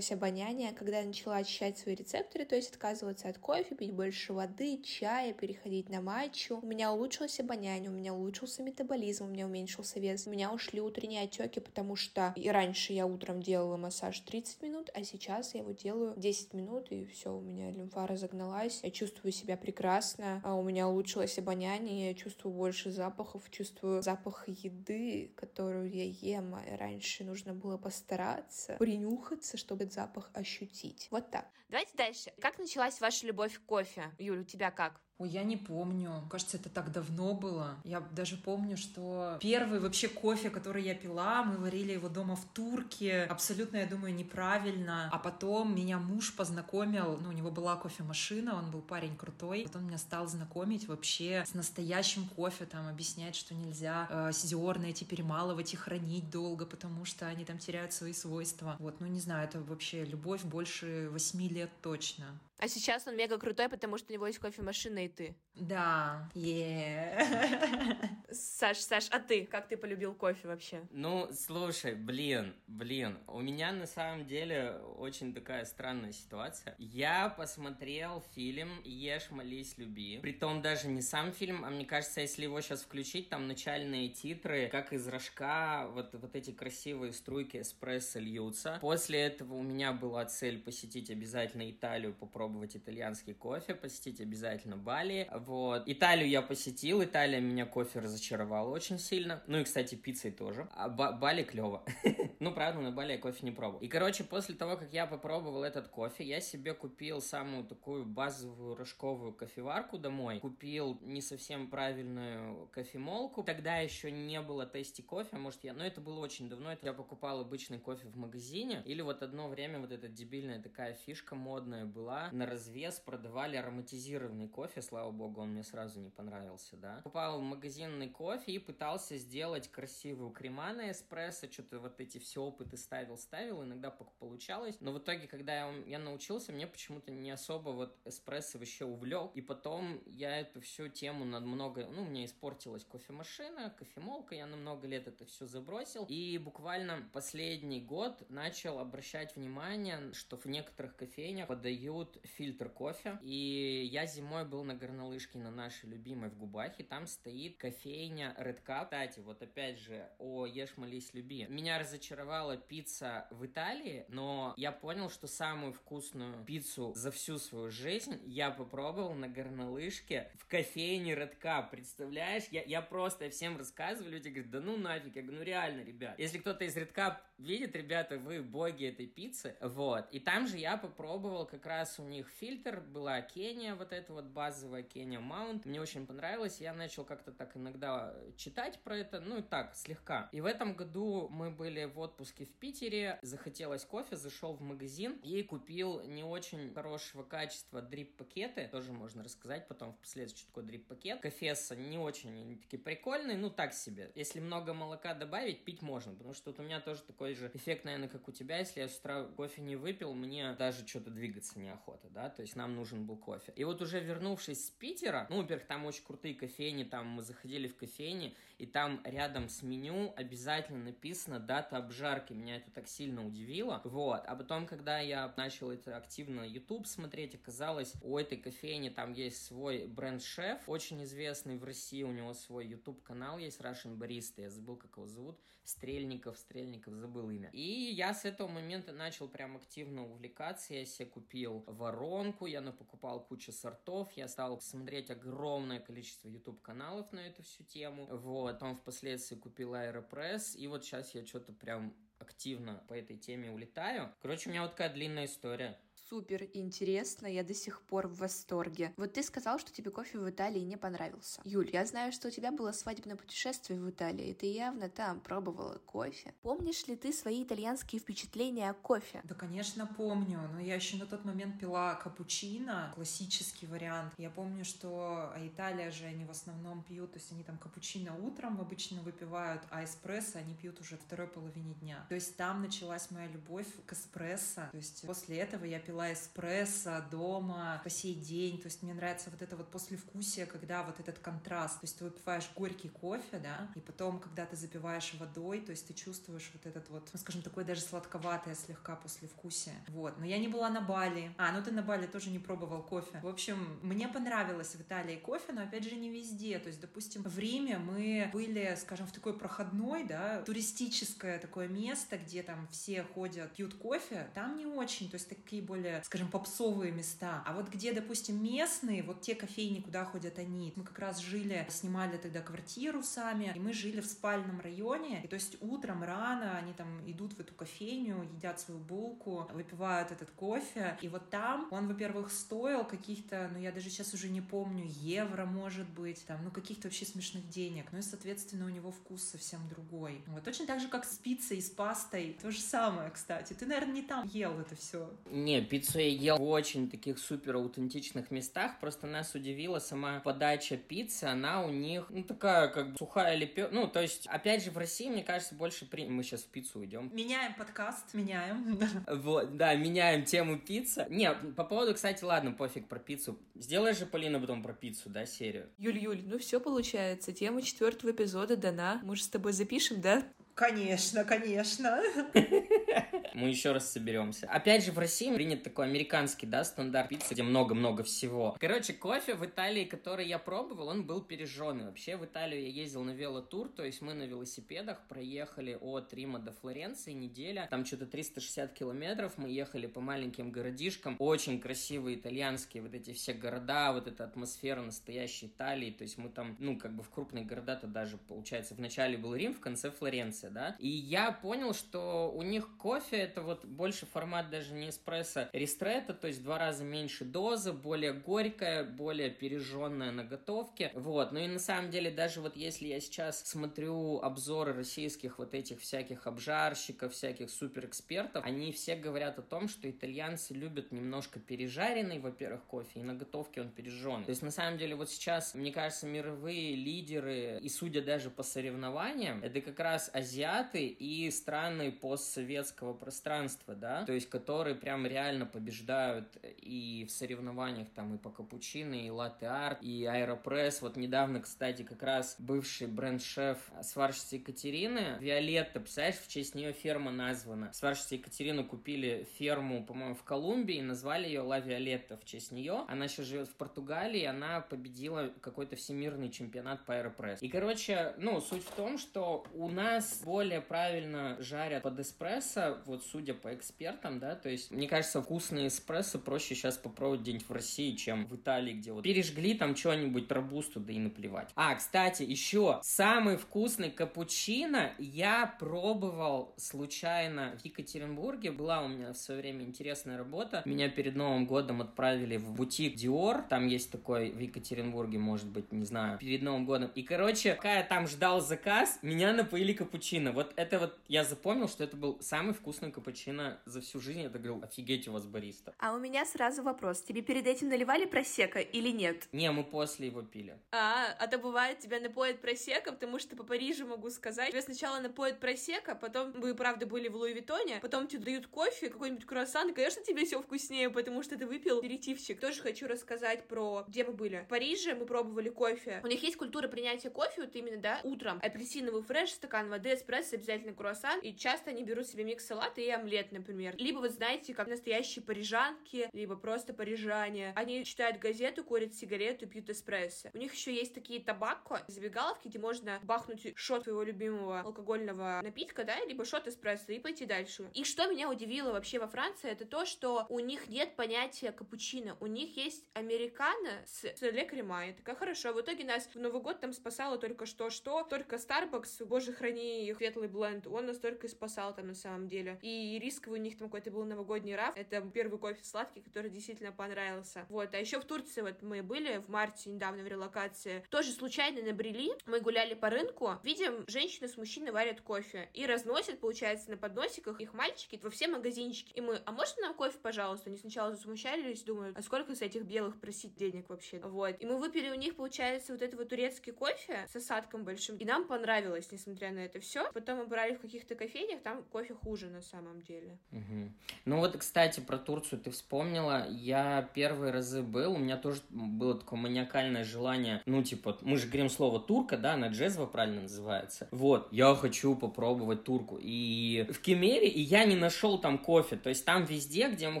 обоняние, 0.10 0.72
когда 0.72 1.00
я 1.00 1.06
начала 1.06 1.36
очищать 1.36 1.78
свои 1.78 1.94
рецепторы, 1.94 2.44
то 2.44 2.56
есть 2.56 2.70
отказываться 2.70 3.28
от 3.28 3.38
кофе, 3.38 3.74
пить 3.74 3.92
больше 3.92 4.32
воды, 4.32 4.82
чая, 4.82 5.32
переходить 5.32 5.88
на 5.88 6.00
матчу. 6.00 6.58
У 6.62 6.66
меня 6.66 6.92
улучшилось 6.92 7.38
обоняние, 7.40 7.90
у 7.90 7.94
меня 7.94 8.14
улучшился 8.14 8.62
метаболизм, 8.62 9.24
у 9.24 9.28
меня 9.28 9.46
уменьшился 9.46 10.00
вес. 10.00 10.26
У 10.26 10.30
меня 10.30 10.52
ушли 10.52 10.80
утренние 10.80 11.22
отеки, 11.22 11.60
потому 11.60 11.96
что 11.96 12.32
и 12.36 12.48
раньше 12.48 12.92
я 12.92 13.06
утром 13.06 13.42
делала 13.42 13.76
массаж 13.76 14.18
30 14.20 14.62
минут, 14.62 14.90
а 14.94 15.04
сейчас 15.04 15.54
я 15.54 15.60
его 15.60 15.72
делаю 15.72 16.14
10 16.16 16.54
минут, 16.54 16.88
и 16.90 17.06
все, 17.06 17.34
у 17.34 17.40
меня 17.40 17.70
лимфа 17.70 18.06
разогналась, 18.06 18.80
я 18.82 18.90
чувствую 18.90 19.32
себя 19.32 19.56
прекрасно, 19.56 20.40
а 20.44 20.54
у 20.54 20.62
меня 20.62 20.88
улучшилось 20.88 21.38
обоняние, 21.38 22.08
я 22.08 22.14
чувствую 22.14 22.54
больше 22.54 22.90
запахов, 22.90 23.50
чувствую 23.50 24.02
запах 24.02 24.48
еды, 24.48 25.32
которую 25.36 25.90
я 25.90 26.04
ем, 26.04 26.54
а 26.54 26.76
раньше 26.76 27.24
нужно 27.24 27.54
было 27.54 27.76
постараться, 27.76 28.76
принюхаться, 28.78 29.56
чтобы 29.60 29.86
запах 29.86 30.30
ощутить. 30.34 31.08
Вот 31.10 31.30
так. 31.30 31.48
Давайте 31.68 31.96
дальше. 31.96 32.32
Как 32.40 32.58
началась 32.58 33.00
ваша 33.00 33.26
любовь 33.26 33.58
к 33.58 33.64
кофе? 33.64 34.10
Юля, 34.18 34.40
у 34.40 34.44
тебя 34.44 34.70
как? 34.70 35.00
Ой, 35.20 35.28
я 35.28 35.44
не 35.44 35.58
помню. 35.58 36.24
Кажется, 36.30 36.56
это 36.56 36.70
так 36.70 36.92
давно 36.92 37.34
было. 37.34 37.76
Я 37.84 38.00
даже 38.00 38.38
помню, 38.38 38.78
что 38.78 39.36
первый 39.38 39.78
вообще 39.78 40.08
кофе, 40.08 40.48
который 40.48 40.82
я 40.82 40.94
пила, 40.94 41.44
мы 41.44 41.58
варили 41.58 41.92
его 41.92 42.08
дома 42.08 42.36
в 42.36 42.44
турке. 42.54 43.24
Абсолютно, 43.24 43.76
я 43.76 43.86
думаю, 43.86 44.14
неправильно. 44.14 45.10
А 45.12 45.18
потом 45.18 45.76
меня 45.76 45.98
муж 45.98 46.34
познакомил, 46.34 47.18
ну, 47.22 47.28
у 47.28 47.32
него 47.32 47.50
была 47.50 47.76
кофемашина, 47.76 48.56
он 48.56 48.70
был 48.70 48.80
парень 48.80 49.14
крутой. 49.14 49.68
Он 49.74 49.84
меня 49.84 49.98
стал 49.98 50.26
знакомить 50.26 50.88
вообще 50.88 51.44
с 51.46 51.52
настоящим 51.52 52.26
кофе, 52.28 52.64
там, 52.64 52.88
объяснять, 52.88 53.36
что 53.36 53.54
нельзя 53.54 54.06
э, 54.08 54.30
зерна 54.32 54.86
эти 54.86 55.04
перемалывать 55.04 55.74
и 55.74 55.76
хранить 55.76 56.30
долго, 56.30 56.64
потому 56.64 57.04
что 57.04 57.26
они 57.26 57.44
там 57.44 57.58
теряют 57.58 57.92
свои 57.92 58.14
свойства. 58.14 58.76
Вот, 58.78 59.00
ну, 59.00 59.06
не 59.06 59.20
знаю, 59.20 59.46
это 59.46 59.60
вообще 59.60 60.02
любовь 60.02 60.44
больше 60.44 61.10
восьми 61.12 61.46
лет 61.46 61.70
точно. 61.82 62.40
А 62.60 62.68
сейчас 62.68 63.06
он 63.06 63.16
мега 63.16 63.38
крутой, 63.38 63.70
потому 63.70 63.96
что 63.96 64.10
у 64.10 64.12
него 64.12 64.26
есть 64.26 64.38
кофемашина 64.38 65.06
и 65.06 65.08
ты. 65.08 65.34
Да, 65.54 66.28
yeah. 66.34 68.06
Саш, 68.30 68.76
Саш, 68.76 69.08
а 69.10 69.18
ты? 69.18 69.46
Как 69.46 69.66
ты 69.68 69.78
полюбил 69.78 70.14
кофе 70.14 70.46
вообще? 70.46 70.86
Ну, 70.90 71.30
слушай, 71.32 71.94
блин, 71.94 72.54
блин, 72.66 73.18
у 73.26 73.40
меня 73.40 73.72
на 73.72 73.86
самом 73.86 74.26
деле 74.26 74.72
очень 74.98 75.32
такая 75.32 75.64
странная 75.64 76.12
ситуация. 76.12 76.74
Я 76.78 77.30
посмотрел 77.30 78.22
фильм 78.34 78.82
«Ешь, 78.84 79.30
молись, 79.30 79.78
люби». 79.78 80.18
Притом 80.18 80.60
даже 80.60 80.88
не 80.88 81.00
сам 81.00 81.32
фильм, 81.32 81.64
а 81.64 81.70
мне 81.70 81.86
кажется, 81.86 82.20
если 82.20 82.42
его 82.42 82.60
сейчас 82.60 82.82
включить, 82.82 83.30
там 83.30 83.48
начальные 83.48 84.10
титры, 84.10 84.68
как 84.70 84.92
из 84.92 85.08
рожка 85.08 85.88
вот, 85.92 86.14
вот 86.14 86.36
эти 86.36 86.50
красивые 86.50 87.12
струйки 87.14 87.62
эспрессо 87.62 88.18
льются. 88.18 88.76
После 88.82 89.18
этого 89.20 89.54
у 89.54 89.62
меня 89.62 89.94
была 89.94 90.26
цель 90.26 90.60
посетить 90.60 91.10
обязательно 91.10 91.70
Италию, 91.70 92.12
попробовать 92.12 92.49
попробовать 92.50 92.76
итальянский 92.76 93.32
кофе, 93.32 93.74
посетить 93.74 94.20
обязательно 94.20 94.76
Бали. 94.76 95.28
Вот. 95.32 95.84
Италию 95.86 96.28
я 96.28 96.42
посетил, 96.42 97.02
Италия 97.02 97.40
меня 97.40 97.64
кофе 97.64 98.00
разочаровала 98.00 98.68
очень 98.70 98.98
сильно. 98.98 99.40
Ну 99.46 99.58
и, 99.58 99.64
кстати, 99.64 99.94
пиццей 99.94 100.32
тоже. 100.32 100.68
А 100.72 100.88
Бали 100.88 101.44
клево. 101.44 101.84
ну, 102.40 102.52
правда, 102.52 102.80
на 102.80 102.90
Бали 102.90 103.12
я 103.12 103.18
кофе 103.18 103.46
не 103.46 103.52
пробовал. 103.52 103.80
И, 103.80 103.88
короче, 103.88 104.24
после 104.24 104.56
того, 104.56 104.76
как 104.76 104.92
я 104.92 105.06
попробовал 105.06 105.62
этот 105.62 105.88
кофе, 105.88 106.24
я 106.24 106.40
себе 106.40 106.74
купил 106.74 107.20
самую 107.20 107.64
такую 107.64 108.04
базовую 108.04 108.74
рожковую 108.74 109.32
кофеварку 109.32 109.98
домой. 109.98 110.40
Купил 110.40 110.98
не 111.02 111.22
совсем 111.22 111.70
правильную 111.70 112.66
кофемолку. 112.72 113.44
Тогда 113.44 113.78
еще 113.78 114.10
не 114.10 114.40
было 114.40 114.66
тести 114.66 115.02
кофе, 115.02 115.36
может 115.36 115.62
я... 115.62 115.72
Но 115.72 115.84
это 115.84 116.00
было 116.00 116.18
очень 116.18 116.48
давно. 116.48 116.72
Это 116.72 116.86
я 116.86 116.92
покупал 116.92 117.40
обычный 117.40 117.78
кофе 117.78 118.08
в 118.08 118.16
магазине. 118.16 118.82
Или 118.86 119.02
вот 119.02 119.22
одно 119.22 119.48
время 119.48 119.78
вот 119.78 119.92
эта 119.92 120.08
дебильная 120.08 120.60
такая 120.60 120.94
фишка 120.94 121.36
модная 121.36 121.84
была. 121.84 122.28
На 122.40 122.46
развес 122.46 122.98
продавали 122.98 123.56
ароматизированный 123.56 124.48
кофе. 124.48 124.80
Слава 124.80 125.10
богу, 125.10 125.42
он 125.42 125.50
мне 125.50 125.62
сразу 125.62 126.00
не 126.00 126.08
понравился, 126.08 126.74
да. 126.78 126.94
Покупал 127.04 127.38
магазинный 127.42 128.08
кофе 128.08 128.52
и 128.52 128.58
пытался 128.58 129.18
сделать 129.18 129.70
красивую 129.70 130.30
крема 130.30 130.72
на 130.72 130.90
эспрессо. 130.90 131.52
Что-то 131.52 131.80
вот 131.80 132.00
эти 132.00 132.16
все 132.16 132.40
опыты 132.40 132.78
ставил, 132.78 133.18
ставил. 133.18 133.62
Иногда 133.62 133.90
получалось. 133.90 134.78
Но 134.80 134.92
в 134.92 135.00
итоге, 135.00 135.26
когда 135.26 135.54
я, 135.54 135.74
я 135.86 135.98
научился, 135.98 136.50
мне 136.50 136.66
почему-то 136.66 137.10
не 137.10 137.30
особо 137.30 137.72
вот 137.72 137.94
эспрессо 138.06 138.56
вообще 138.56 138.86
увлек. 138.86 139.32
И 139.34 139.42
потом 139.42 140.00
я 140.06 140.40
эту 140.40 140.62
всю 140.62 140.88
тему 140.88 141.26
над 141.26 141.44
много... 141.44 141.88
Ну, 141.88 142.04
у 142.04 142.06
меня 142.06 142.24
испортилась 142.24 142.86
кофемашина, 142.86 143.68
кофемолка. 143.78 144.34
Я 144.34 144.46
на 144.46 144.56
много 144.56 144.88
лет 144.88 145.06
это 145.08 145.26
все 145.26 145.44
забросил. 145.44 146.06
И 146.08 146.38
буквально 146.38 147.06
последний 147.12 147.82
год 147.82 148.24
начал 148.30 148.78
обращать 148.78 149.36
внимание, 149.36 150.14
что 150.14 150.38
в 150.38 150.46
некоторых 150.46 150.96
кофейнях 150.96 151.46
подают 151.46 152.16
фильтр 152.30 152.68
кофе. 152.68 153.18
И 153.22 153.88
я 153.92 154.06
зимой 154.06 154.44
был 154.44 154.64
на 154.64 154.74
горнолыжке 154.74 155.38
на 155.38 155.50
нашей 155.50 155.88
любимой 155.88 156.30
в 156.30 156.36
Губахе. 156.36 156.84
Там 156.84 157.06
стоит 157.06 157.56
кофейня 157.56 158.34
Red 158.38 158.62
Cup. 158.64 158.86
Кстати, 158.86 159.20
вот 159.20 159.42
опять 159.42 159.78
же, 159.78 160.08
о 160.18 160.46
Ешь, 160.46 160.76
молись, 160.76 161.14
люби. 161.14 161.46
Меня 161.48 161.78
разочаровала 161.78 162.56
пицца 162.56 163.26
в 163.30 163.46
Италии, 163.46 164.04
но 164.08 164.54
я 164.56 164.72
понял, 164.72 165.10
что 165.10 165.26
самую 165.26 165.72
вкусную 165.72 166.44
пиццу 166.44 166.92
за 166.94 167.10
всю 167.10 167.38
свою 167.38 167.70
жизнь 167.70 168.20
я 168.26 168.50
попробовал 168.50 169.14
на 169.14 169.28
горнолыжке 169.28 170.30
в 170.34 170.46
кофейне 170.46 171.12
Red 171.14 171.38
Cup. 171.40 171.70
Представляешь? 171.70 172.44
Я, 172.50 172.62
я 172.62 172.82
просто 172.82 173.30
всем 173.30 173.56
рассказываю, 173.56 174.12
люди 174.12 174.28
говорят, 174.28 174.50
да 174.50 174.60
ну 174.60 174.76
нафиг. 174.76 175.16
Я 175.16 175.22
говорю, 175.22 175.38
ну 175.38 175.44
реально, 175.44 175.82
ребят. 175.82 176.18
Если 176.18 176.38
кто-то 176.38 176.64
из 176.64 176.76
Red 176.76 176.92
Cup 176.92 177.18
видит, 177.40 177.74
ребята, 177.74 178.18
вы 178.18 178.42
боги 178.42 178.86
этой 178.86 179.06
пиццы. 179.06 179.56
Вот. 179.60 180.06
И 180.10 180.20
там 180.20 180.46
же 180.46 180.58
я 180.58 180.76
попробовал 180.76 181.46
как 181.46 181.66
раз 181.66 181.98
у 181.98 182.04
них 182.04 182.28
фильтр, 182.28 182.80
была 182.80 183.20
Кения, 183.22 183.74
вот 183.74 183.92
эта 183.92 184.12
вот 184.12 184.26
базовая 184.26 184.82
Кения 184.82 185.20
Маунт. 185.20 185.64
Мне 185.64 185.80
очень 185.80 186.06
понравилось, 186.06 186.60
я 186.60 186.72
начал 186.72 187.04
как-то 187.04 187.32
так 187.32 187.56
иногда 187.56 188.14
читать 188.36 188.78
про 188.80 188.96
это, 188.96 189.20
ну 189.20 189.38
и 189.38 189.42
так, 189.42 189.74
слегка. 189.74 190.28
И 190.32 190.40
в 190.40 190.46
этом 190.46 190.74
году 190.74 191.28
мы 191.30 191.50
были 191.50 191.84
в 191.84 191.98
отпуске 191.98 192.44
в 192.44 192.52
Питере, 192.52 193.18
захотелось 193.22 193.84
кофе, 193.84 194.16
зашел 194.16 194.54
в 194.54 194.60
магазин 194.60 195.18
и 195.22 195.42
купил 195.42 196.02
не 196.02 196.24
очень 196.24 196.72
хорошего 196.74 197.22
качества 197.22 197.80
дрип-пакеты, 197.80 198.68
тоже 198.70 198.92
можно 198.92 199.24
рассказать 199.24 199.66
потом 199.68 199.94
впоследствии, 199.94 200.40
что 200.40 200.48
такое 200.48 200.64
дрип-пакет. 200.64 201.20
Кофеса 201.20 201.76
не 201.76 201.98
очень 201.98 202.30
они 202.30 202.56
такие 202.56 202.78
прикольные, 202.78 203.36
ну 203.36 203.50
так 203.50 203.72
себе. 203.72 204.10
Если 204.14 204.40
много 204.40 204.74
молока 204.74 205.14
добавить, 205.14 205.64
пить 205.64 205.82
можно, 205.82 206.12
потому 206.12 206.34
что 206.34 206.50
вот 206.50 206.60
у 206.60 206.62
меня 206.62 206.80
тоже 206.80 207.02
такой 207.02 207.29
же 207.34 207.50
эффект, 207.54 207.84
наверное, 207.84 208.08
как 208.08 208.28
у 208.28 208.32
тебя, 208.32 208.58
если 208.58 208.80
я 208.80 208.88
с 208.88 208.98
утра 208.98 209.24
кофе 209.24 209.62
не 209.62 209.76
выпил, 209.76 210.14
мне 210.14 210.54
даже 210.54 210.86
что-то 210.86 211.10
двигаться 211.10 211.58
неохота, 211.58 212.08
да, 212.10 212.30
то 212.30 212.42
есть 212.42 212.56
нам 212.56 212.74
нужен 212.74 213.06
был 213.06 213.16
кофе. 213.16 213.52
И 213.56 213.64
вот 213.64 213.82
уже 213.82 214.00
вернувшись 214.00 214.66
с 214.66 214.70
Питера, 214.70 215.26
ну, 215.30 215.38
во-первых, 215.38 215.66
там 215.66 215.84
очень 215.86 216.04
крутые 216.04 216.34
кофейни, 216.34 216.84
там 216.84 217.06
мы 217.08 217.22
заходили 217.22 217.68
в 217.68 217.76
кофейни, 217.76 218.36
и 218.60 218.66
там 218.66 219.00
рядом 219.04 219.48
с 219.48 219.62
меню 219.62 220.12
обязательно 220.16 220.84
написано 220.84 221.40
дата 221.40 221.78
обжарки. 221.78 222.34
Меня 222.34 222.56
это 222.56 222.70
так 222.70 222.88
сильно 222.88 223.26
удивило. 223.26 223.80
Вот. 223.84 224.22
А 224.26 224.36
потом, 224.36 224.66
когда 224.66 224.98
я 224.98 225.32
начал 225.38 225.70
это 225.70 225.96
активно 225.96 226.42
YouTube 226.42 226.86
смотреть, 226.86 227.34
оказалось, 227.34 227.94
у 228.02 228.18
этой 228.18 228.36
кофейни 228.36 228.90
там 228.90 229.14
есть 229.14 229.46
свой 229.46 229.86
бренд-шеф, 229.86 230.68
очень 230.68 231.02
известный 231.04 231.56
в 231.56 231.64
России, 231.64 232.02
у 232.02 232.12
него 232.12 232.34
свой 232.34 232.66
YouTube 232.66 233.02
канал 233.02 233.38
есть, 233.38 233.60
Russian 233.60 233.96
Barista, 233.96 234.42
я 234.42 234.50
забыл, 234.50 234.76
как 234.76 234.96
его 234.96 235.06
зовут, 235.06 235.40
Стрельников, 235.64 236.36
Стрельников, 236.36 236.94
забыл 236.94 237.30
имя. 237.30 237.50
И 237.52 237.62
я 237.62 238.12
с 238.12 238.24
этого 238.24 238.48
момента 238.48 238.92
начал 238.92 239.28
прям 239.28 239.56
активно 239.56 240.04
увлекаться, 240.04 240.74
я 240.74 240.84
себе 240.84 241.06
купил 241.06 241.64
воронку, 241.66 242.46
я 242.46 242.60
покупал 242.72 243.24
кучу 243.24 243.52
сортов, 243.52 244.10
я 244.12 244.28
стал 244.28 244.60
смотреть 244.60 245.10
огромное 245.10 245.80
количество 245.80 246.28
YouTube 246.28 246.60
каналов 246.60 247.12
на 247.12 247.20
эту 247.20 247.42
всю 247.42 247.64
тему, 247.64 248.06
вот, 248.10 248.49
потом 248.52 248.76
впоследствии 248.76 249.36
купил 249.36 249.74
Aeropress, 249.74 250.56
и 250.56 250.66
вот 250.66 250.84
сейчас 250.84 251.14
я 251.14 251.24
что-то 251.24 251.52
прям 251.52 251.94
активно 252.18 252.82
по 252.88 252.94
этой 252.94 253.16
теме 253.16 253.50
улетаю. 253.50 254.12
Короче, 254.22 254.48
у 254.48 254.52
меня 254.52 254.62
вот 254.62 254.72
такая 254.72 254.92
длинная 254.92 255.26
история 255.26 255.78
супер 256.10 256.48
интересно, 256.54 257.28
я 257.28 257.44
до 257.44 257.54
сих 257.54 257.80
пор 257.82 258.08
в 258.08 258.16
восторге. 258.16 258.92
Вот 258.96 259.12
ты 259.12 259.22
сказал, 259.22 259.60
что 259.60 259.72
тебе 259.72 259.92
кофе 259.92 260.18
в 260.18 260.28
Италии 260.28 260.58
не 260.58 260.76
понравился. 260.76 261.40
Юль, 261.44 261.70
я 261.72 261.86
знаю, 261.86 262.10
что 262.10 262.28
у 262.28 262.30
тебя 262.32 262.50
было 262.50 262.72
свадебное 262.72 263.14
путешествие 263.14 263.78
в 263.78 263.88
Италии, 263.88 264.30
и 264.30 264.34
ты 264.34 264.46
явно 264.46 264.88
там 264.88 265.20
пробовала 265.20 265.78
кофе. 265.86 266.34
Помнишь 266.42 266.84
ли 266.88 266.96
ты 266.96 267.12
свои 267.12 267.44
итальянские 267.44 268.00
впечатления 268.00 268.70
о 268.70 268.74
кофе? 268.74 269.20
Да, 269.22 269.36
конечно, 269.36 269.86
помню, 269.86 270.40
но 270.52 270.58
я 270.58 270.74
еще 270.74 270.96
на 270.96 271.06
тот 271.06 271.24
момент 271.24 271.60
пила 271.60 271.94
капучино, 271.94 272.90
классический 272.96 273.66
вариант. 273.66 274.12
Я 274.18 274.30
помню, 274.30 274.64
что 274.64 275.30
а 275.32 275.46
Италия 275.46 275.92
же 275.92 276.06
они 276.06 276.24
в 276.24 276.30
основном 276.32 276.82
пьют, 276.82 277.12
то 277.12 277.20
есть 277.20 277.30
они 277.30 277.44
там 277.44 277.56
капучино 277.56 278.16
утром 278.16 278.60
обычно 278.60 279.00
выпивают, 279.02 279.62
а 279.70 279.84
эспрессо 279.84 280.40
они 280.40 280.56
пьют 280.56 280.80
уже 280.80 280.96
второй 280.96 281.28
половине 281.28 281.74
дня. 281.74 282.04
То 282.08 282.16
есть 282.16 282.36
там 282.36 282.62
началась 282.62 283.12
моя 283.12 283.28
любовь 283.28 283.68
к 283.86 283.92
эспрессо. 283.92 284.62
То 284.72 284.76
есть 284.76 285.06
после 285.06 285.38
этого 285.38 285.64
я 285.64 285.78
пила 285.78 285.99
пила 286.00 286.12
эспрессо 286.12 287.02
дома 287.10 287.80
по 287.84 287.90
сей 287.90 288.14
день. 288.14 288.58
То 288.58 288.66
есть 288.66 288.82
мне 288.82 288.94
нравится 288.94 289.30
вот 289.30 289.42
это 289.42 289.56
вот 289.56 289.70
послевкусие, 289.70 290.46
когда 290.46 290.82
вот 290.82 290.98
этот 290.98 291.18
контраст. 291.18 291.80
То 291.80 291.84
есть 291.84 291.98
ты 291.98 292.04
выпиваешь 292.04 292.50
горький 292.56 292.88
кофе, 292.88 293.38
да, 293.38 293.68
и 293.74 293.80
потом, 293.80 294.18
когда 294.18 294.46
ты 294.46 294.56
запиваешь 294.56 295.14
водой, 295.18 295.60
то 295.60 295.70
есть 295.70 295.86
ты 295.86 295.94
чувствуешь 295.94 296.50
вот 296.52 296.66
этот 296.66 296.88
вот, 296.88 297.08
ну, 297.12 297.18
скажем, 297.18 297.42
такое 297.42 297.64
даже 297.64 297.82
сладковатое 297.82 298.54
слегка 298.54 298.96
послевкусие. 298.96 299.74
Вот. 299.88 300.18
Но 300.18 300.24
я 300.24 300.38
не 300.38 300.48
была 300.48 300.70
на 300.70 300.80
Бали. 300.80 301.32
А, 301.36 301.52
ну 301.52 301.62
ты 301.62 301.70
на 301.70 301.82
Бали 301.82 302.06
тоже 302.06 302.30
не 302.30 302.38
пробовал 302.38 302.82
кофе. 302.82 303.20
В 303.22 303.28
общем, 303.28 303.78
мне 303.82 304.08
понравилось 304.08 304.74
в 304.74 304.80
Италии 304.80 305.16
кофе, 305.16 305.52
но 305.52 305.62
опять 305.62 305.84
же 305.84 305.96
не 305.96 306.10
везде. 306.10 306.58
То 306.58 306.68
есть, 306.68 306.80
допустим, 306.80 307.22
в 307.22 307.38
Риме 307.38 307.78
мы 307.78 308.30
были, 308.32 308.76
скажем, 308.80 309.06
в 309.06 309.12
такой 309.12 309.38
проходной, 309.38 310.04
да, 310.04 310.42
туристическое 310.42 311.38
такое 311.38 311.68
место, 311.68 312.16
где 312.16 312.42
там 312.42 312.66
все 312.68 313.02
ходят, 313.02 313.52
пьют 313.52 313.74
кофе. 313.74 314.28
Там 314.34 314.56
не 314.56 314.66
очень, 314.66 315.10
то 315.10 315.16
есть 315.16 315.28
такие 315.28 315.62
более 315.62 315.89
более, 315.90 316.04
скажем, 316.04 316.28
попсовые 316.28 316.92
места. 316.92 317.42
А 317.46 317.54
вот 317.54 317.68
где, 317.68 317.92
допустим, 317.92 318.42
местные, 318.42 319.02
вот 319.02 319.20
те 319.20 319.34
кофейни, 319.34 319.80
куда 319.80 320.04
ходят 320.04 320.38
они, 320.38 320.72
мы 320.76 320.84
как 320.84 320.98
раз 320.98 321.20
жили, 321.20 321.66
снимали 321.70 322.16
тогда 322.16 322.40
квартиру 322.40 323.02
сами, 323.02 323.52
и 323.54 323.58
мы 323.58 323.72
жили 323.72 324.00
в 324.00 324.06
спальном 324.06 324.60
районе, 324.60 325.22
и 325.22 325.28
то 325.28 325.34
есть 325.34 325.56
утром 325.60 326.02
рано 326.02 326.56
они 326.56 326.72
там 326.72 327.00
идут 327.10 327.34
в 327.34 327.40
эту 327.40 327.54
кофейню, 327.54 328.22
едят 328.34 328.60
свою 328.60 328.80
булку, 328.80 329.48
выпивают 329.52 330.12
этот 330.12 330.30
кофе, 330.30 330.96
и 331.00 331.08
вот 331.08 331.30
там 331.30 331.68
он, 331.70 331.88
во-первых, 331.88 332.30
стоил 332.30 332.84
каких-то, 332.84 333.50
ну 333.52 333.58
я 333.58 333.72
даже 333.72 333.90
сейчас 333.90 334.14
уже 334.14 334.28
не 334.28 334.40
помню, 334.40 334.84
евро, 334.86 335.44
может 335.44 335.88
быть, 335.88 336.24
там, 336.26 336.44
ну 336.44 336.50
каких-то 336.50 336.88
вообще 336.88 337.04
смешных 337.04 337.48
денег, 337.48 337.86
ну 337.92 337.98
и, 337.98 338.02
соответственно, 338.02 338.66
у 338.66 338.68
него 338.68 338.90
вкус 338.90 339.22
совсем 339.22 339.60
другой. 339.68 340.22
Вот 340.28 340.44
точно 340.44 340.66
так 340.66 340.80
же, 340.80 340.88
как 340.88 341.04
с 341.04 341.18
пиццей 341.18 341.60
с 341.60 341.70
пастой, 341.70 342.36
то 342.40 342.50
же 342.50 342.60
самое, 342.60 343.10
кстати. 343.10 343.52
Ты, 343.52 343.66
наверное, 343.66 343.94
не 343.94 344.02
там 344.02 344.26
ел 344.26 344.58
это 344.58 344.74
все. 344.76 345.10
Не, 345.26 345.62
пиццу 345.80 345.98
я 345.98 346.08
ел 346.08 346.36
в 346.36 346.42
очень 346.42 346.90
таких 346.90 347.18
супер 347.18 347.56
аутентичных 347.56 348.30
местах. 348.30 348.78
Просто 348.80 349.06
нас 349.06 349.34
удивила 349.34 349.78
сама 349.78 350.20
подача 350.20 350.76
пиццы. 350.76 351.24
Она 351.24 351.64
у 351.64 351.70
них, 351.70 352.06
ну, 352.10 352.22
такая, 352.22 352.68
как 352.68 352.92
бы, 352.92 352.98
сухая 352.98 353.34
лепешка. 353.34 353.70
Ну, 353.72 353.88
то 353.88 354.02
есть, 354.02 354.26
опять 354.26 354.62
же, 354.62 354.70
в 354.70 354.78
России, 354.78 355.08
мне 355.08 355.22
кажется, 355.22 355.54
больше 355.54 355.86
при... 355.86 356.06
Мы 356.06 356.22
сейчас 356.22 356.42
в 356.42 356.48
пиццу 356.48 356.84
идем. 356.84 357.10
Меняем 357.14 357.54
подкаст, 357.54 358.12
меняем. 358.14 358.78
Вот, 359.06 359.56
да, 359.56 359.74
меняем 359.74 360.24
тему 360.24 360.58
пицца. 360.58 361.06
Не, 361.08 361.32
по 361.32 361.64
поводу, 361.64 361.94
кстати, 361.94 362.22
ладно, 362.24 362.52
пофиг 362.52 362.88
про 362.88 362.98
пиццу. 362.98 363.38
Сделаешь 363.54 363.98
же, 363.98 364.06
Полина, 364.06 364.38
потом 364.38 364.62
про 364.62 364.72
пиццу, 364.72 365.08
да, 365.08 365.24
серию? 365.24 365.68
Юль-Юль, 365.78 366.22
ну 366.26 366.38
все 366.38 366.60
получается. 366.60 367.32
Тема 367.32 367.62
четвертого 367.62 368.10
эпизода 368.10 368.56
дана. 368.56 369.00
Мы 369.02 369.16
же 369.16 369.22
с 369.22 369.28
тобой 369.28 369.52
запишем, 369.52 370.00
да? 370.00 370.24
Конечно, 370.54 371.24
конечно. 371.24 372.02
мы 373.34 373.48
еще 373.48 373.72
раз 373.72 373.90
соберемся. 373.90 374.46
Опять 374.48 374.84
же, 374.84 374.92
в 374.92 374.98
России 374.98 375.34
принят 375.34 375.62
такой 375.62 375.86
американский, 375.86 376.46
да, 376.46 376.64
стандарт 376.64 377.08
пиццы, 377.08 377.34
где 377.34 377.42
много-много 377.42 378.02
всего. 378.02 378.56
Короче, 378.58 378.92
кофе 378.92 379.34
в 379.34 379.44
Италии, 379.44 379.84
который 379.84 380.26
я 380.26 380.38
пробовал, 380.38 380.88
он 380.88 381.06
был 381.06 381.20
пережженный. 381.22 381.86
Вообще, 381.86 382.16
в 382.16 382.24
Италию 382.24 382.62
я 382.62 382.68
ездил 382.68 383.02
на 383.02 383.10
велотур, 383.10 383.68
то 383.68 383.84
есть 383.84 384.02
мы 384.02 384.14
на 384.14 384.24
велосипедах 384.24 385.00
проехали 385.08 385.76
от 385.80 386.12
Рима 386.14 386.38
до 386.38 386.52
Флоренции 386.52 387.12
неделя. 387.12 387.66
Там 387.70 387.84
что-то 387.84 388.06
360 388.06 388.72
километров. 388.72 389.34
Мы 389.36 389.50
ехали 389.50 389.86
по 389.86 390.00
маленьким 390.00 390.50
городишкам. 390.50 391.16
Очень 391.18 391.60
красивые 391.60 392.16
итальянские 392.16 392.82
вот 392.82 392.94
эти 392.94 393.12
все 393.12 393.32
города, 393.32 393.92
вот 393.92 394.06
эта 394.06 394.24
атмосфера 394.24 394.82
настоящей 394.82 395.46
Италии. 395.46 395.90
То 395.90 396.02
есть 396.02 396.18
мы 396.18 396.28
там, 396.28 396.56
ну, 396.58 396.78
как 396.78 396.94
бы 396.94 397.02
в 397.02 397.10
крупные 397.10 397.44
города-то 397.44 397.86
даже, 397.86 398.16
получается, 398.16 398.74
в 398.74 398.80
начале 398.80 399.16
был 399.16 399.34
Рим, 399.34 399.54
в 399.54 399.60
конце 399.60 399.90
Флоренция, 399.90 400.50
да. 400.50 400.76
И 400.78 400.88
я 400.88 401.32
понял, 401.32 401.74
что 401.74 402.32
у 402.34 402.42
них 402.42 402.76
кофе 402.76 403.19
это 403.20 403.42
вот 403.42 403.64
больше 403.64 404.06
формат 404.06 404.50
даже 404.50 404.74
не 404.74 404.90
эспрессо, 404.90 405.48
ристрета, 405.52 406.14
то 406.14 406.26
есть 406.26 406.42
два 406.42 406.58
раза 406.58 406.84
меньше 406.84 407.24
дозы, 407.24 407.72
более 407.72 408.12
горькая, 408.12 408.84
более 408.84 409.30
пережженная 409.30 410.12
на 410.12 410.24
готовке. 410.24 410.90
Вот. 410.94 411.32
Ну 411.32 411.38
и 411.38 411.46
на 411.46 411.58
самом 411.58 411.90
деле 411.90 412.10
даже 412.10 412.40
вот 412.40 412.56
если 412.56 412.88
я 412.88 413.00
сейчас 413.00 413.42
смотрю 413.44 414.20
обзоры 414.20 414.72
российских 414.72 415.38
вот 415.38 415.54
этих 415.54 415.80
всяких 415.80 416.26
обжарщиков, 416.26 417.12
всяких 417.12 417.50
суперэкспертов, 417.50 418.44
они 418.44 418.72
все 418.72 418.96
говорят 418.96 419.38
о 419.38 419.42
том, 419.42 419.68
что 419.68 419.90
итальянцы 419.90 420.54
любят 420.54 420.92
немножко 420.92 421.38
пережаренный, 421.40 422.18
во-первых, 422.18 422.64
кофе, 422.64 423.00
и 423.00 423.02
на 423.02 423.14
готовке 423.14 423.60
он 423.60 423.70
пережженный. 423.70 424.24
То 424.24 424.30
есть 424.30 424.42
на 424.42 424.50
самом 424.50 424.78
деле 424.78 424.94
вот 424.94 425.10
сейчас, 425.10 425.54
мне 425.54 425.72
кажется, 425.72 426.06
мировые 426.06 426.74
лидеры, 426.74 427.58
и 427.60 427.68
судя 427.68 428.02
даже 428.02 428.30
по 428.30 428.42
соревнованиям, 428.42 429.42
это 429.42 429.60
как 429.60 429.78
раз 429.80 430.10
азиаты 430.12 430.86
и 430.86 431.30
страны 431.30 431.92
постсоветского 431.92 432.94
пространства, 433.10 433.74
да, 433.74 434.04
то 434.04 434.12
есть 434.12 434.30
которые 434.30 434.76
прям 434.76 435.04
реально 435.04 435.44
побеждают 435.44 436.28
и 436.42 437.04
в 437.08 437.10
соревнованиях 437.10 437.88
там 437.90 438.14
и 438.14 438.18
по 438.18 438.30
капучино, 438.30 438.94
и 438.94 439.10
латте-арт, 439.10 439.82
и 439.82 440.04
аэропресс. 440.04 440.80
Вот 440.80 440.96
недавно, 440.96 441.40
кстати, 441.40 441.82
как 441.82 442.04
раз 442.04 442.36
бывший 442.38 442.86
бренд-шеф 442.86 443.58
сварщицы 443.82 444.36
Екатерины, 444.36 445.16
Виолетта, 445.18 445.80
представляешь, 445.80 446.18
в 446.18 446.28
честь 446.28 446.54
нее 446.54 446.72
ферма 446.72 447.10
названа. 447.10 447.72
Сварщица 447.72 448.14
Екатерину 448.14 448.64
купили 448.64 449.26
ферму, 449.38 449.84
по-моему, 449.84 450.14
в 450.14 450.22
Колумбии, 450.22 450.76
и 450.76 450.82
назвали 450.82 451.26
ее 451.26 451.40
Ла 451.40 451.58
Виолетта 451.58 452.16
в 452.16 452.24
честь 452.24 452.52
нее. 452.52 452.84
Она 452.86 453.08
сейчас 453.08 453.26
живет 453.26 453.48
в 453.48 453.54
Португалии, 453.56 454.22
она 454.22 454.60
победила 454.60 455.32
какой-то 455.40 455.74
всемирный 455.74 456.30
чемпионат 456.30 456.84
по 456.86 456.94
аэропресс. 456.94 457.42
И, 457.42 457.48
короче, 457.48 458.14
ну, 458.18 458.40
суть 458.40 458.64
в 458.64 458.70
том, 458.76 458.98
что 458.98 459.44
у 459.54 459.68
нас 459.68 460.22
более 460.24 460.60
правильно 460.60 461.36
жарят 461.40 461.82
под 461.82 461.98
эспрессо, 461.98 462.78
вот 462.86 462.99
судя 463.02 463.34
по 463.34 463.54
экспертам, 463.54 464.18
да, 464.18 464.34
то 464.34 464.48
есть, 464.48 464.70
мне 464.70 464.88
кажется, 464.88 465.22
вкусные 465.22 465.68
эспрессо 465.68 466.18
проще 466.18 466.54
сейчас 466.54 466.76
попробовать 466.76 467.20
где-нибудь 467.20 467.48
в 467.48 467.52
России, 467.52 467.94
чем 467.94 468.26
в 468.26 468.36
Италии, 468.36 468.74
где 468.74 468.92
вот 468.92 469.02
пережгли 469.02 469.54
там 469.54 469.76
что-нибудь 469.76 470.30
робусту, 470.30 470.80
да 470.80 470.92
и 470.92 470.98
наплевать. 470.98 471.50
А, 471.54 471.74
кстати, 471.74 472.22
еще 472.22 472.80
самый 472.82 473.36
вкусный 473.36 473.90
капучино 473.90 474.92
я 474.98 475.54
пробовал 475.58 476.54
случайно 476.56 477.56
в 477.60 477.64
Екатеринбурге. 477.64 478.50
Была 478.50 478.82
у 478.82 478.88
меня 478.88 479.12
в 479.12 479.16
свое 479.16 479.40
время 479.40 479.64
интересная 479.64 480.18
работа. 480.18 480.62
Меня 480.64 480.88
перед 480.88 481.16
Новым 481.16 481.46
годом 481.46 481.80
отправили 481.80 482.36
в 482.36 482.52
бутик 482.52 482.96
Dior. 482.96 483.46
Там 483.48 483.66
есть 483.66 483.90
такой 483.90 484.30
в 484.30 484.38
Екатеринбурге, 484.38 485.18
может 485.18 485.46
быть, 485.46 485.72
не 485.72 485.84
знаю, 485.84 486.18
перед 486.18 486.42
Новым 486.42 486.66
годом. 486.66 486.90
И, 486.94 487.02
короче, 487.02 487.54
пока 487.54 487.76
я 487.76 487.82
там 487.82 488.06
ждал 488.06 488.40
заказ, 488.40 488.98
меня 489.02 489.32
напоили 489.32 489.72
капучино. 489.72 490.32
Вот 490.32 490.52
это 490.56 490.78
вот 490.78 490.98
я 491.08 491.24
запомнил, 491.24 491.68
что 491.68 491.84
это 491.84 491.96
был 491.96 492.18
самый 492.20 492.54
вкусный 492.54 492.79
капучино 492.88 493.60
за 493.66 493.80
всю 493.80 494.00
жизнь. 494.00 494.20
Я 494.22 494.30
так 494.30 494.40
говорил, 494.40 494.64
офигеть 494.64 495.08
у 495.08 495.12
вас 495.12 495.26
бариста. 495.26 495.74
А 495.78 495.94
у 495.94 495.98
меня 495.98 496.24
сразу 496.24 496.62
вопрос. 496.62 497.02
Тебе 497.02 497.22
перед 497.22 497.46
этим 497.46 497.68
наливали 497.68 498.06
просека 498.06 498.60
или 498.60 498.88
нет? 498.90 499.28
Не, 499.32 499.50
мы 499.50 499.64
после 499.64 500.06
его 500.06 500.22
пили. 500.22 500.58
А, 500.72 501.14
а 501.18 501.26
то 501.26 501.38
бывает, 501.38 501.80
тебя 501.80 502.00
напоят 502.00 502.40
просеком, 502.40 502.94
потому 502.94 503.18
что 503.18 503.36
по 503.36 503.44
Парижу 503.44 503.86
могу 503.86 504.10
сказать. 504.10 504.50
Тебя 504.50 504.62
сначала 504.62 505.00
напоят 505.00 505.40
просека, 505.40 505.94
потом 505.94 506.32
вы, 506.32 506.54
правда, 506.54 506.86
были 506.86 507.08
в 507.08 507.16
Луи 507.16 507.34
Виттоне, 507.34 507.80
потом 507.80 508.06
тебе 508.06 508.24
дают 508.24 508.46
кофе, 508.46 508.88
какой-нибудь 508.88 509.26
круассан, 509.26 509.68
и, 509.68 509.72
конечно, 509.72 510.02
тебе 510.02 510.24
все 510.24 510.40
вкуснее, 510.40 510.90
потому 510.90 511.22
что 511.22 511.36
ты 511.36 511.46
выпил 511.46 511.78
аперитивчик. 511.78 512.40
Тоже 512.40 512.62
хочу 512.62 512.86
рассказать 512.86 513.46
про... 513.48 513.84
Где 513.88 514.04
мы 514.04 514.12
были? 514.12 514.42
В 514.44 514.48
Париже 514.48 514.94
мы 514.94 515.06
пробовали 515.06 515.48
кофе. 515.48 516.00
У 516.02 516.06
них 516.06 516.22
есть 516.22 516.36
культура 516.36 516.68
принятия 516.68 517.10
кофе, 517.10 517.42
вот 517.42 517.54
именно, 517.56 517.78
да, 517.78 518.00
утром. 518.04 518.38
Апельсиновый 518.42 519.02
фреш, 519.02 519.30
стакан 519.30 519.68
воды, 519.68 519.94
эспрессо, 519.94 520.36
обязательно 520.36 520.72
круассан, 520.72 521.20
и 521.20 521.34
часто 521.34 521.70
они 521.70 521.82
берут 521.82 522.06
себе 522.06 522.24
микс 522.24 522.46
салата 522.46 522.69
и 522.78 522.88
омлет, 522.90 523.32
например. 523.32 523.74
Либо, 523.78 523.98
вы 523.98 524.08
знаете, 524.08 524.54
как 524.54 524.68
настоящие 524.68 525.22
парижанки, 525.22 526.08
либо 526.12 526.36
просто 526.36 526.72
парижане. 526.74 527.52
Они 527.56 527.84
читают 527.84 528.18
газету, 528.18 528.64
курят 528.64 528.94
сигарету, 528.94 529.46
пьют 529.46 529.70
эспрессо. 529.70 530.30
У 530.34 530.38
них 530.38 530.54
еще 530.54 530.74
есть 530.74 530.94
такие 530.94 531.20
табако, 531.20 531.82
забегаловки, 531.88 532.48
где 532.48 532.58
можно 532.58 533.00
бахнуть 533.02 533.52
шот 533.56 533.84
своего 533.84 534.02
любимого 534.02 534.60
алкогольного 534.60 535.40
напитка, 535.42 535.84
да, 535.84 536.04
либо 536.04 536.24
шот 536.24 536.46
эспрессо 536.46 536.92
и 536.92 536.98
пойти 536.98 537.26
дальше. 537.26 537.70
И 537.74 537.84
что 537.84 538.10
меня 538.10 538.28
удивило 538.28 538.72
вообще 538.72 538.98
во 538.98 539.06
Франции, 539.06 539.50
это 539.50 539.64
то, 539.64 539.84
что 539.84 540.26
у 540.28 540.38
них 540.40 540.68
нет 540.68 540.96
понятия 540.96 541.52
капучино. 541.52 542.16
У 542.20 542.26
них 542.26 542.56
есть 542.56 542.84
американо 542.94 543.82
с, 543.86 544.04
с 544.04 544.20
ле. 544.22 544.40
Я 544.40 544.94
такая, 544.94 545.14
хорошо. 545.14 545.52
В 545.52 545.60
итоге 545.60 545.84
нас 545.84 546.06
в 546.06 546.18
Новый 546.18 546.40
год 546.40 546.60
там 546.60 546.72
спасало 546.72 547.18
только 547.18 547.46
что-что, 547.46 548.04
только 548.04 548.36
Starbucks, 548.36 549.04
боже, 549.04 549.32
храни 549.32 549.86
их 549.86 549.98
светлый 549.98 550.28
бленд, 550.28 550.66
он 550.66 550.86
нас 550.86 550.98
только 550.98 551.26
и 551.26 551.30
спасал 551.30 551.74
там 551.74 551.88
на 551.88 551.94
самом 551.94 552.28
деле. 552.28 552.58
И 552.62 552.98
рисковый 552.98 553.40
у 553.40 553.42
них 553.42 553.56
там 553.58 553.68
какой-то 553.68 553.90
был 553.90 554.04
новогодний 554.04 554.54
раф. 554.54 554.76
Это 554.76 555.00
первый 555.12 555.38
кофе 555.38 555.62
сладкий, 555.64 556.00
который 556.00 556.30
действительно 556.30 556.72
понравился. 556.72 557.46
Вот. 557.48 557.74
А 557.74 557.78
еще 557.78 558.00
в 558.00 558.04
Турции 558.04 558.42
вот 558.42 558.62
мы 558.62 558.82
были 558.82 559.18
в 559.18 559.28
марте 559.28 559.70
недавно 559.70 560.02
в 560.02 560.06
релокации. 560.06 560.84
Тоже 560.90 561.12
случайно 561.12 561.62
набрели. 561.62 562.12
Мы 562.26 562.40
гуляли 562.40 562.74
по 562.74 562.90
рынку. 562.90 563.32
Видим, 563.42 563.84
женщины 563.86 564.28
с 564.28 564.36
мужчиной 564.36 564.72
варят 564.72 565.00
кофе. 565.00 565.48
И 565.54 565.66
разносят, 565.66 566.20
получается, 566.20 566.70
на 566.70 566.76
подносиках 566.76 567.40
их 567.40 567.54
мальчики 567.54 567.98
во 568.02 568.10
все 568.10 568.28
магазинчики. 568.28 568.92
И 568.94 569.00
мы, 569.00 569.20
а 569.24 569.32
можно 569.32 569.62
нам 569.62 569.74
кофе, 569.74 569.98
пожалуйста? 570.02 570.50
Они 570.50 570.58
сначала 570.58 570.92
засмущались, 570.92 571.62
думают, 571.62 571.96
а 571.96 572.02
сколько 572.02 572.34
с 572.34 572.42
этих 572.42 572.62
белых 572.62 573.00
просить 573.00 573.34
денег 573.36 573.68
вообще? 573.68 573.98
Вот. 574.00 574.36
И 574.38 574.46
мы 574.46 574.58
выпили 574.58 574.90
у 574.90 574.94
них, 574.94 575.16
получается, 575.16 575.72
вот 575.72 575.82
этого 575.82 576.04
турецкий 576.04 576.52
кофе 576.52 577.06
с 577.10 577.16
осадком 577.16 577.64
большим. 577.64 577.96
И 577.96 578.04
нам 578.04 578.26
понравилось, 578.26 578.90
несмотря 578.92 579.30
на 579.30 579.40
это 579.40 579.60
все. 579.60 579.90
Потом 579.92 580.18
мы 580.18 580.26
брали 580.26 580.54
в 580.54 580.60
каких-то 580.60 580.94
кофейнях, 580.94 581.42
там 581.42 581.64
кофе 581.64 581.94
хуже 581.94 582.28
на 582.28 582.42
самом 582.50 582.82
деле. 582.82 583.18
Угу. 583.32 583.72
Ну 584.06 584.16
вот, 584.18 584.36
кстати, 584.36 584.80
про 584.80 584.98
Турцию 584.98 585.40
ты 585.40 585.50
вспомнила. 585.50 586.26
Я 586.28 586.88
первые 586.94 587.32
разы 587.32 587.62
был, 587.62 587.92
у 587.94 587.98
меня 587.98 588.16
тоже 588.16 588.40
было 588.50 588.98
такое 588.98 589.18
маниакальное 589.18 589.84
желание, 589.84 590.42
ну, 590.46 590.62
типа, 590.62 590.98
мы 591.02 591.16
же 591.16 591.26
говорим 591.26 591.48
слово 591.48 591.80
турка, 591.80 592.16
да, 592.16 592.34
она 592.34 592.48
джезва 592.48 592.86
правильно 592.86 593.22
называется. 593.22 593.88
Вот, 593.90 594.28
я 594.32 594.54
хочу 594.54 594.94
попробовать 594.94 595.64
турку. 595.64 595.98
И 596.00 596.66
в 596.70 596.80
Кемере, 596.80 597.28
и 597.28 597.40
я 597.40 597.64
не 597.64 597.76
нашел 597.76 598.18
там 598.18 598.38
кофе. 598.38 598.76
То 598.76 598.88
есть 598.88 599.04
там 599.04 599.24
везде, 599.24 599.70
где 599.70 599.88
мы 599.88 600.00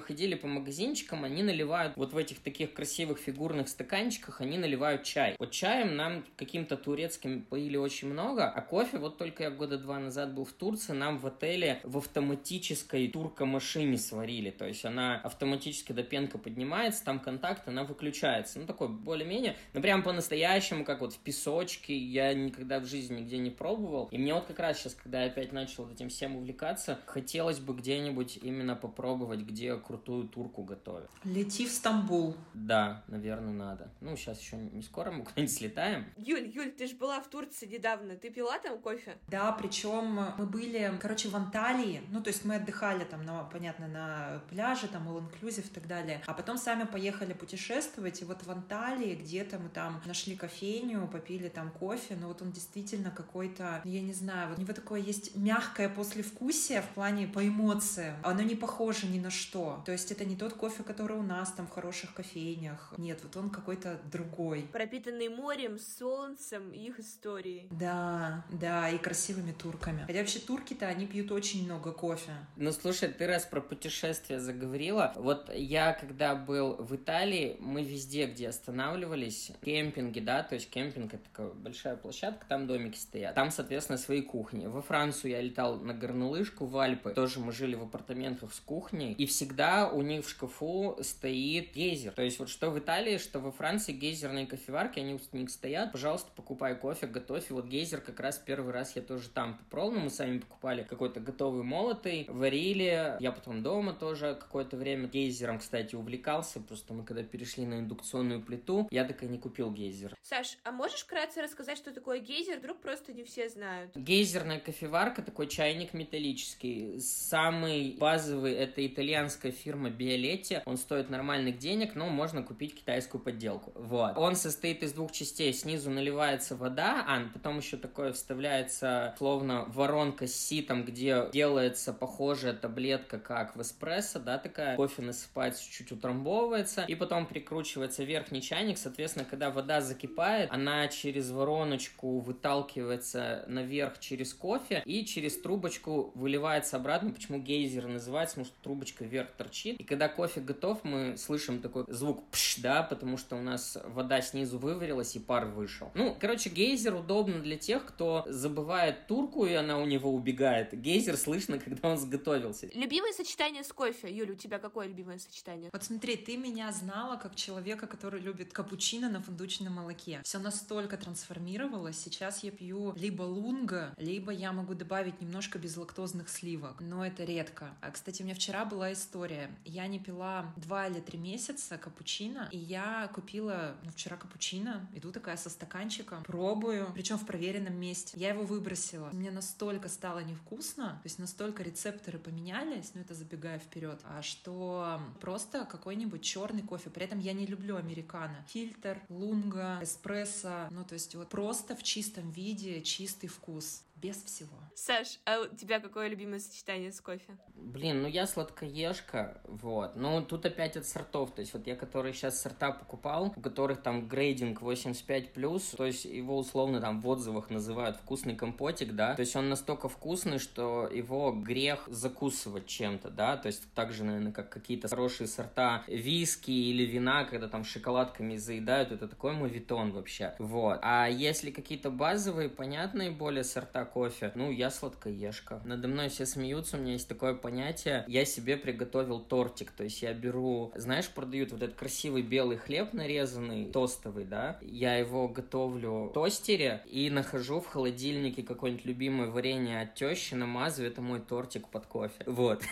ходили 0.00 0.34
по 0.34 0.46
магазинчикам, 0.46 1.24
они 1.24 1.42
наливают 1.42 1.96
вот 1.96 2.12
в 2.12 2.16
этих 2.16 2.40
таких 2.40 2.72
красивых 2.74 3.18
фигурных 3.18 3.68
стаканчиках, 3.68 4.40
они 4.40 4.58
наливают 4.58 5.04
чай. 5.04 5.36
Вот 5.38 5.50
чаем 5.50 5.96
нам 5.96 6.24
каким-то 6.36 6.76
турецким 6.76 7.42
поили 7.42 7.76
очень 7.76 8.08
много, 8.08 8.48
а 8.48 8.60
кофе, 8.60 8.98
вот 8.98 9.18
только 9.18 9.44
я 9.44 9.50
года 9.50 9.78
два 9.78 9.98
назад 9.98 10.34
был 10.34 10.44
в 10.44 10.52
Турции, 10.52 10.92
нам 10.92 11.18
в 11.18 11.26
отеле 11.26 11.80
в 11.84 11.96
автоматической 12.40 13.08
туркомашине 13.08 13.98
сварили. 13.98 14.50
То 14.50 14.66
есть 14.66 14.84
она 14.84 15.20
автоматически 15.20 15.92
до 15.92 16.02
пенка 16.02 16.38
поднимается, 16.38 17.04
там 17.04 17.20
контакт, 17.20 17.68
она 17.68 17.84
выключается. 17.84 18.58
Ну, 18.58 18.66
такой 18.66 18.88
более-менее, 18.88 19.56
ну, 19.74 19.82
прям 19.82 20.02
по-настоящему, 20.02 20.84
как 20.84 21.00
вот 21.00 21.12
в 21.12 21.18
песочке, 21.18 21.96
я 21.96 22.32
никогда 22.32 22.80
в 22.80 22.86
жизни 22.86 23.20
нигде 23.20 23.38
не 23.38 23.50
пробовал. 23.50 24.08
И 24.10 24.18
мне 24.18 24.34
вот 24.34 24.46
как 24.46 24.58
раз 24.58 24.78
сейчас, 24.78 24.94
когда 24.94 25.22
я 25.22 25.26
опять 25.26 25.52
начал 25.52 25.88
этим 25.90 26.08
всем 26.08 26.36
увлекаться, 26.36 26.98
хотелось 27.06 27.58
бы 27.58 27.74
где-нибудь 27.74 28.38
именно 28.42 28.74
попробовать, 28.74 29.40
где 29.40 29.76
крутую 29.76 30.28
турку 30.28 30.62
готовят. 30.62 31.10
Лети 31.24 31.66
в 31.66 31.70
Стамбул. 31.70 32.36
Да, 32.54 33.04
наверное, 33.08 33.52
надо. 33.52 33.90
Ну, 34.00 34.16
сейчас 34.16 34.40
еще 34.40 34.56
не 34.56 34.82
скоро 34.82 35.10
мы 35.10 35.24
куда-нибудь 35.24 35.52
слетаем. 35.52 36.06
Юль, 36.16 36.50
Юль, 36.54 36.72
ты 36.72 36.86
же 36.86 36.96
была 36.96 37.20
в 37.20 37.28
Турции 37.28 37.66
недавно. 37.66 38.16
Ты 38.16 38.30
пила 38.30 38.58
там 38.58 38.78
кофе? 38.78 39.18
Да, 39.28 39.52
причем 39.52 40.06
мы 40.38 40.46
были, 40.46 40.92
короче, 41.00 41.28
в 41.28 41.36
Анталии. 41.36 42.00
Ну, 42.10 42.22
то 42.22 42.29
есть 42.30 42.44
мы 42.44 42.56
отдыхали 42.56 43.04
там, 43.04 43.24
на, 43.24 43.44
понятно, 43.44 43.88
на 43.88 44.42
пляже, 44.48 44.88
там, 44.88 45.08
all 45.08 45.22
inclusive 45.22 45.66
и 45.66 45.74
так 45.74 45.86
далее. 45.86 46.22
А 46.26 46.32
потом 46.32 46.56
сами 46.56 46.84
поехали 46.84 47.32
путешествовать. 47.32 48.22
И 48.22 48.24
вот 48.24 48.42
в 48.42 48.50
Анталии 48.50 49.14
где-то 49.14 49.58
мы 49.58 49.68
там 49.68 50.00
нашли 50.06 50.36
кофейню, 50.36 51.08
попили 51.08 51.48
там 51.48 51.70
кофе. 51.70 52.16
Но 52.20 52.28
вот 52.28 52.42
он 52.42 52.52
действительно 52.52 53.10
какой-то, 53.10 53.80
я 53.84 54.00
не 54.00 54.12
знаю, 54.12 54.48
вот 54.50 54.58
у 54.58 54.60
него 54.60 54.72
такое 54.72 55.00
есть 55.00 55.36
мягкое 55.36 55.88
послевкусие 55.88 56.82
в 56.82 56.88
плане 56.88 57.26
по 57.26 57.46
эмоциям. 57.46 58.16
Оно 58.22 58.42
не 58.42 58.54
похоже 58.54 59.06
ни 59.06 59.18
на 59.18 59.30
что. 59.30 59.82
То 59.86 59.92
есть 59.92 60.10
это 60.12 60.24
не 60.24 60.36
тот 60.36 60.54
кофе, 60.54 60.82
который 60.82 61.16
у 61.16 61.22
нас 61.22 61.52
там 61.52 61.66
в 61.66 61.70
хороших 61.70 62.14
кофейнях. 62.14 62.94
Нет, 62.96 63.20
вот 63.22 63.36
он 63.36 63.50
какой-то 63.50 64.00
другой. 64.10 64.68
Пропитанный 64.72 65.28
морем, 65.28 65.78
солнцем 65.78 66.70
и 66.70 66.86
их 66.86 67.00
историей. 67.00 67.68
Да, 67.70 68.44
да, 68.50 68.88
и 68.88 68.98
красивыми 68.98 69.52
турками. 69.52 70.04
Хотя 70.06 70.18
вообще 70.18 70.38
турки-то, 70.38 70.86
они 70.86 71.06
пьют 71.06 71.32
очень 71.32 71.64
много 71.64 71.92
кофе. 71.92 72.19
Кофе. 72.20 72.32
Ну, 72.56 72.72
слушай, 72.72 73.08
ты 73.08 73.26
раз 73.26 73.44
про 73.44 73.60
путешествия 73.60 74.40
заговорила. 74.40 75.12
Вот 75.16 75.50
я, 75.54 75.92
когда 75.92 76.34
был 76.34 76.74
в 76.76 76.94
Италии, 76.96 77.56
мы 77.60 77.82
везде, 77.82 78.26
где 78.26 78.48
останавливались, 78.48 79.52
кемпинги, 79.64 80.20
да, 80.20 80.42
то 80.42 80.54
есть 80.54 80.70
кемпинг— 80.70 81.14
это 81.14 81.24
такая 81.24 81.48
большая 81.50 81.96
площадка, 81.96 82.46
там 82.48 82.66
домики 82.66 82.96
стоят. 82.96 83.34
Там, 83.34 83.50
соответственно, 83.50 83.98
свои 83.98 84.22
кухни. 84.22 84.66
Во 84.66 84.82
Францию 84.82 85.32
я 85.32 85.40
летал 85.40 85.76
на 85.76 85.94
горнолыжку 85.94 86.66
в 86.66 86.76
Альпы. 86.78 87.12
Тоже 87.12 87.40
мы 87.40 87.52
жили 87.52 87.74
в 87.74 87.82
апартаментах 87.82 88.52
с 88.52 88.60
кухней. 88.60 89.12
И 89.12 89.26
всегда 89.26 89.90
у 89.90 90.02
них 90.02 90.24
в 90.24 90.28
шкафу 90.28 90.98
стоит 91.00 91.72
гейзер. 91.74 92.12
То 92.12 92.22
есть 92.22 92.38
вот 92.38 92.48
что 92.48 92.70
в 92.70 92.78
Италии, 92.78 93.18
что 93.18 93.40
во 93.40 93.52
Франции 93.52 93.92
гейзерные 93.92 94.46
кофеварки, 94.46 94.98
они 94.98 95.14
у 95.14 95.36
них 95.36 95.50
стоят. 95.50 95.92
Пожалуйста, 95.92 96.30
покупай 96.34 96.74
кофе, 96.76 97.06
готовь. 97.06 97.50
И 97.50 97.52
вот 97.52 97.66
гейзер 97.66 98.00
как 98.00 98.20
раз 98.20 98.38
первый 98.38 98.72
раз 98.72 98.96
я 98.96 99.02
тоже 99.02 99.28
там 99.28 99.56
попробовал. 99.56 100.00
Мы 100.00 100.10
сами 100.10 100.38
покупали 100.38 100.82
какой-то 100.82 101.20
готовый 101.20 101.62
молотый, 101.62 102.09
варили. 102.28 103.16
Я 103.20 103.32
потом 103.32 103.62
дома 103.62 103.92
тоже 103.92 104.36
какое-то 104.38 104.76
время 104.76 105.08
гейзером, 105.08 105.58
кстати, 105.58 105.94
увлекался. 105.94 106.60
Просто 106.60 106.94
мы 106.94 107.04
когда 107.04 107.22
перешли 107.22 107.66
на 107.66 107.80
индукционную 107.80 108.42
плиту, 108.42 108.88
я 108.90 109.04
так 109.04 109.22
и 109.22 109.26
не 109.26 109.38
купил 109.38 109.70
гейзер. 109.70 110.14
Саш, 110.22 110.58
а 110.64 110.72
можешь 110.72 111.00
вкратце 111.00 111.42
рассказать, 111.42 111.78
что 111.78 111.92
такое 111.92 112.20
гейзер? 112.20 112.58
Вдруг 112.58 112.80
просто 112.80 113.12
не 113.12 113.24
все 113.24 113.48
знают. 113.48 113.96
Гейзерная 113.96 114.60
кофеварка, 114.60 115.22
такой 115.22 115.48
чайник 115.48 115.94
металлический. 115.94 117.00
Самый 117.00 117.96
базовый 117.98 118.54
это 118.54 118.86
итальянская 118.86 119.52
фирма 119.52 119.90
Биолетти. 119.90 120.60
Он 120.66 120.76
стоит 120.76 121.10
нормальных 121.10 121.58
денег, 121.58 121.94
но 121.94 122.08
можно 122.08 122.42
купить 122.42 122.74
китайскую 122.74 123.22
подделку. 123.22 123.72
Вот. 123.74 124.16
Он 124.16 124.36
состоит 124.36 124.82
из 124.82 124.92
двух 124.92 125.12
частей. 125.12 125.52
Снизу 125.52 125.90
наливается 125.90 126.56
вода, 126.56 127.04
а 127.06 127.20
потом 127.32 127.58
еще 127.58 127.76
такое 127.76 128.12
вставляется 128.12 129.14
словно 129.18 129.64
воронка 129.66 130.26
с 130.26 130.34
ситом, 130.34 130.84
где 130.84 131.28
делается 131.32 131.92
похожая 132.00 132.54
таблетка, 132.54 133.18
как 133.18 133.54
в 133.54 133.62
эспрессо, 133.62 134.18
да, 134.18 134.38
такая. 134.38 134.76
Кофе 134.76 135.02
насыпается, 135.02 135.62
чуть 135.70 135.92
утрамбовывается, 135.92 136.84
и 136.88 136.94
потом 136.94 137.26
прикручивается 137.26 138.02
верхний 138.02 138.42
чайник. 138.42 138.78
Соответственно, 138.78 139.24
когда 139.24 139.50
вода 139.50 139.80
закипает, 139.80 140.50
она 140.50 140.88
через 140.88 141.30
вороночку 141.30 142.18
выталкивается 142.20 143.44
наверх 143.46 144.00
через 144.00 144.34
кофе 144.34 144.82
и 144.84 145.04
через 145.04 145.40
трубочку 145.40 146.10
выливается 146.14 146.76
обратно. 146.76 147.10
Почему 147.10 147.38
гейзер 147.38 147.86
называется? 147.86 148.36
Потому 148.36 148.46
что 148.46 148.62
трубочка 148.62 149.04
вверх 149.04 149.30
торчит. 149.32 149.78
И 149.78 149.84
когда 149.84 150.08
кофе 150.08 150.40
готов, 150.40 150.82
мы 150.84 151.16
слышим 151.16 151.60
такой 151.60 151.84
звук 151.88 152.28
пш, 152.30 152.56
да, 152.58 152.82
потому 152.82 153.18
что 153.18 153.36
у 153.36 153.42
нас 153.42 153.76
вода 153.84 154.22
снизу 154.22 154.58
выварилась 154.58 155.14
и 155.16 155.18
пар 155.18 155.44
вышел. 155.46 155.90
Ну, 155.94 156.16
короче, 156.18 156.48
гейзер 156.48 156.94
удобно 156.94 157.40
для 157.40 157.56
тех, 157.56 157.84
кто 157.84 158.24
забывает 158.26 159.06
турку, 159.06 159.44
и 159.44 159.52
она 159.52 159.78
у 159.78 159.84
него 159.84 160.10
убегает. 160.10 160.72
Гейзер 160.72 161.16
слышно, 161.16 161.58
когда 161.58 161.79
он 161.82 161.98
сготовился. 161.98 162.68
Любимое 162.74 163.12
сочетание 163.12 163.64
с 163.64 163.72
кофе. 163.72 164.14
Юля, 164.14 164.32
у 164.32 164.36
тебя 164.36 164.58
какое 164.58 164.86
любимое 164.86 165.18
сочетание? 165.18 165.70
Вот 165.72 165.82
смотри, 165.82 166.16
ты 166.16 166.36
меня 166.36 166.70
знала 166.72 167.16
как 167.16 167.34
человека, 167.34 167.86
который 167.86 168.20
любит 168.20 168.52
капучино 168.52 169.08
на 169.10 169.20
фундучном 169.20 169.72
молоке. 169.72 170.20
Все 170.24 170.38
настолько 170.38 170.96
трансформировалось. 170.96 171.98
Сейчас 171.98 172.42
я 172.42 172.50
пью 172.50 172.92
либо 172.96 173.22
лунга, 173.22 173.94
либо 173.98 174.32
я 174.32 174.52
могу 174.52 174.74
добавить 174.74 175.20
немножко 175.20 175.58
безлактозных 175.58 176.28
сливок. 176.28 176.80
Но 176.80 177.04
это 177.04 177.24
редко. 177.24 177.74
А, 177.80 177.90
кстати, 177.90 178.22
у 178.22 178.24
меня 178.24 178.34
вчера 178.34 178.64
была 178.64 178.92
история. 178.92 179.50
Я 179.64 179.86
не 179.86 179.98
пила 179.98 180.52
два 180.56 180.86
или 180.86 181.00
три 181.00 181.18
месяца 181.18 181.78
капучино, 181.78 182.48
и 182.52 182.58
я 182.58 183.10
купила 183.14 183.76
ну, 183.84 183.90
вчера 183.90 184.16
капучино. 184.16 184.88
Иду 184.94 185.12
такая 185.12 185.36
со 185.36 185.50
стаканчиком, 185.50 186.22
пробую, 186.24 186.90
причем 186.94 187.18
в 187.18 187.26
проверенном 187.26 187.74
месте. 187.74 188.18
Я 188.18 188.30
его 188.30 188.44
выбросила. 188.44 189.10
Мне 189.12 189.30
настолько 189.30 189.88
стало 189.88 190.20
невкусно, 190.20 190.98
то 191.02 191.06
есть 191.06 191.18
настолько 191.18 191.62
рецепторы 191.70 192.18
поменялись, 192.18 192.92
ну 192.94 193.00
это 193.00 193.14
забегая 193.14 193.58
вперед, 193.58 194.00
а 194.04 194.22
что 194.22 195.00
просто 195.20 195.64
какой-нибудь 195.64 196.22
черный 196.22 196.62
кофе. 196.62 196.90
При 196.90 197.04
этом 197.04 197.18
я 197.18 197.32
не 197.32 197.46
люблю 197.46 197.76
американо. 197.76 198.44
Фильтр, 198.48 199.00
лунга, 199.08 199.78
эспрессо, 199.82 200.68
ну 200.70 200.84
то 200.84 200.94
есть 200.94 201.14
вот 201.14 201.28
просто 201.28 201.76
в 201.76 201.82
чистом 201.82 202.30
виде, 202.30 202.82
чистый 202.82 203.28
вкус 203.28 203.82
без 204.00 204.22
всего. 204.22 204.56
Саш, 204.74 205.18
а 205.26 205.40
у 205.42 205.56
тебя 205.56 205.78
какое 205.78 206.08
любимое 206.08 206.38
сочетание 206.38 206.90
с 206.90 207.00
кофе? 207.00 207.36
Блин, 207.54 208.02
ну 208.02 208.08
я 208.08 208.26
сладкоежка, 208.26 209.40
вот. 209.44 209.96
Ну 209.96 210.22
тут 210.22 210.46
опять 210.46 210.76
от 210.76 210.86
сортов, 210.86 211.32
то 211.34 211.40
есть 211.40 211.52
вот 211.52 211.66
я, 211.66 211.76
которые 211.76 212.14
сейчас 212.14 212.40
сорта 212.40 212.72
покупал, 212.72 213.34
у 213.36 213.40
которых 213.40 213.82
там 213.82 214.08
грейдинг 214.08 214.62
85+, 214.62 215.76
то 215.76 215.84
есть 215.84 216.06
его 216.06 216.38
условно 216.38 216.80
там 216.80 217.00
в 217.00 217.08
отзывах 217.08 217.50
называют 217.50 217.96
вкусный 217.96 218.34
компотик, 218.36 218.94
да, 218.94 219.14
то 219.14 219.20
есть 219.20 219.36
он 219.36 219.50
настолько 219.50 219.88
вкусный, 219.88 220.38
что 220.38 220.88
его 220.88 221.32
грех 221.32 221.84
закусывать 221.88 222.66
чем-то, 222.66 223.10
да, 223.10 223.36
то 223.36 223.48
есть 223.48 223.62
так 223.74 223.92
же, 223.92 224.04
наверное, 224.04 224.32
как 224.32 224.48
какие-то 224.48 224.88
хорошие 224.88 225.26
сорта 225.26 225.84
виски 225.86 226.50
или 226.50 226.84
вина, 226.84 227.24
когда 227.24 227.48
там 227.48 227.64
шоколадками 227.64 228.36
заедают, 228.36 228.92
это 228.92 229.08
такой 229.08 229.32
мовитон 229.32 229.92
вообще, 229.92 230.34
вот. 230.38 230.78
А 230.82 231.06
если 231.06 231.50
какие-то 231.50 231.90
базовые, 231.90 232.48
понятные 232.48 233.10
более 233.10 233.44
сорта 233.44 233.89
кофе. 233.90 234.32
Ну, 234.34 234.50
я 234.50 234.70
сладкоежка. 234.70 235.60
Надо 235.64 235.88
мной 235.88 236.08
все 236.08 236.26
смеются, 236.26 236.76
у 236.76 236.80
меня 236.80 236.92
есть 236.92 237.08
такое 237.08 237.34
понятие. 237.34 238.04
Я 238.08 238.24
себе 238.24 238.56
приготовил 238.56 239.20
тортик, 239.20 239.72
то 239.72 239.84
есть 239.84 240.02
я 240.02 240.12
беру, 240.12 240.72
знаешь, 240.74 241.08
продают 241.08 241.52
вот 241.52 241.62
этот 241.62 241.76
красивый 241.76 242.22
белый 242.22 242.56
хлеб 242.56 242.92
нарезанный, 242.92 243.70
тостовый, 243.70 244.24
да? 244.24 244.58
Я 244.62 244.96
его 244.96 245.28
готовлю 245.28 246.04
в 246.04 246.12
тостере 246.12 246.82
и 246.86 247.10
нахожу 247.10 247.60
в 247.60 247.66
холодильнике 247.66 248.42
какое-нибудь 248.42 248.84
любимое 248.84 249.28
варенье 249.28 249.82
от 249.82 249.94
тещи, 249.94 250.34
намазываю, 250.34 250.90
это 250.90 251.02
мой 251.02 251.20
тортик 251.20 251.68
под 251.68 251.86
кофе. 251.86 252.24
Вот. 252.26 252.62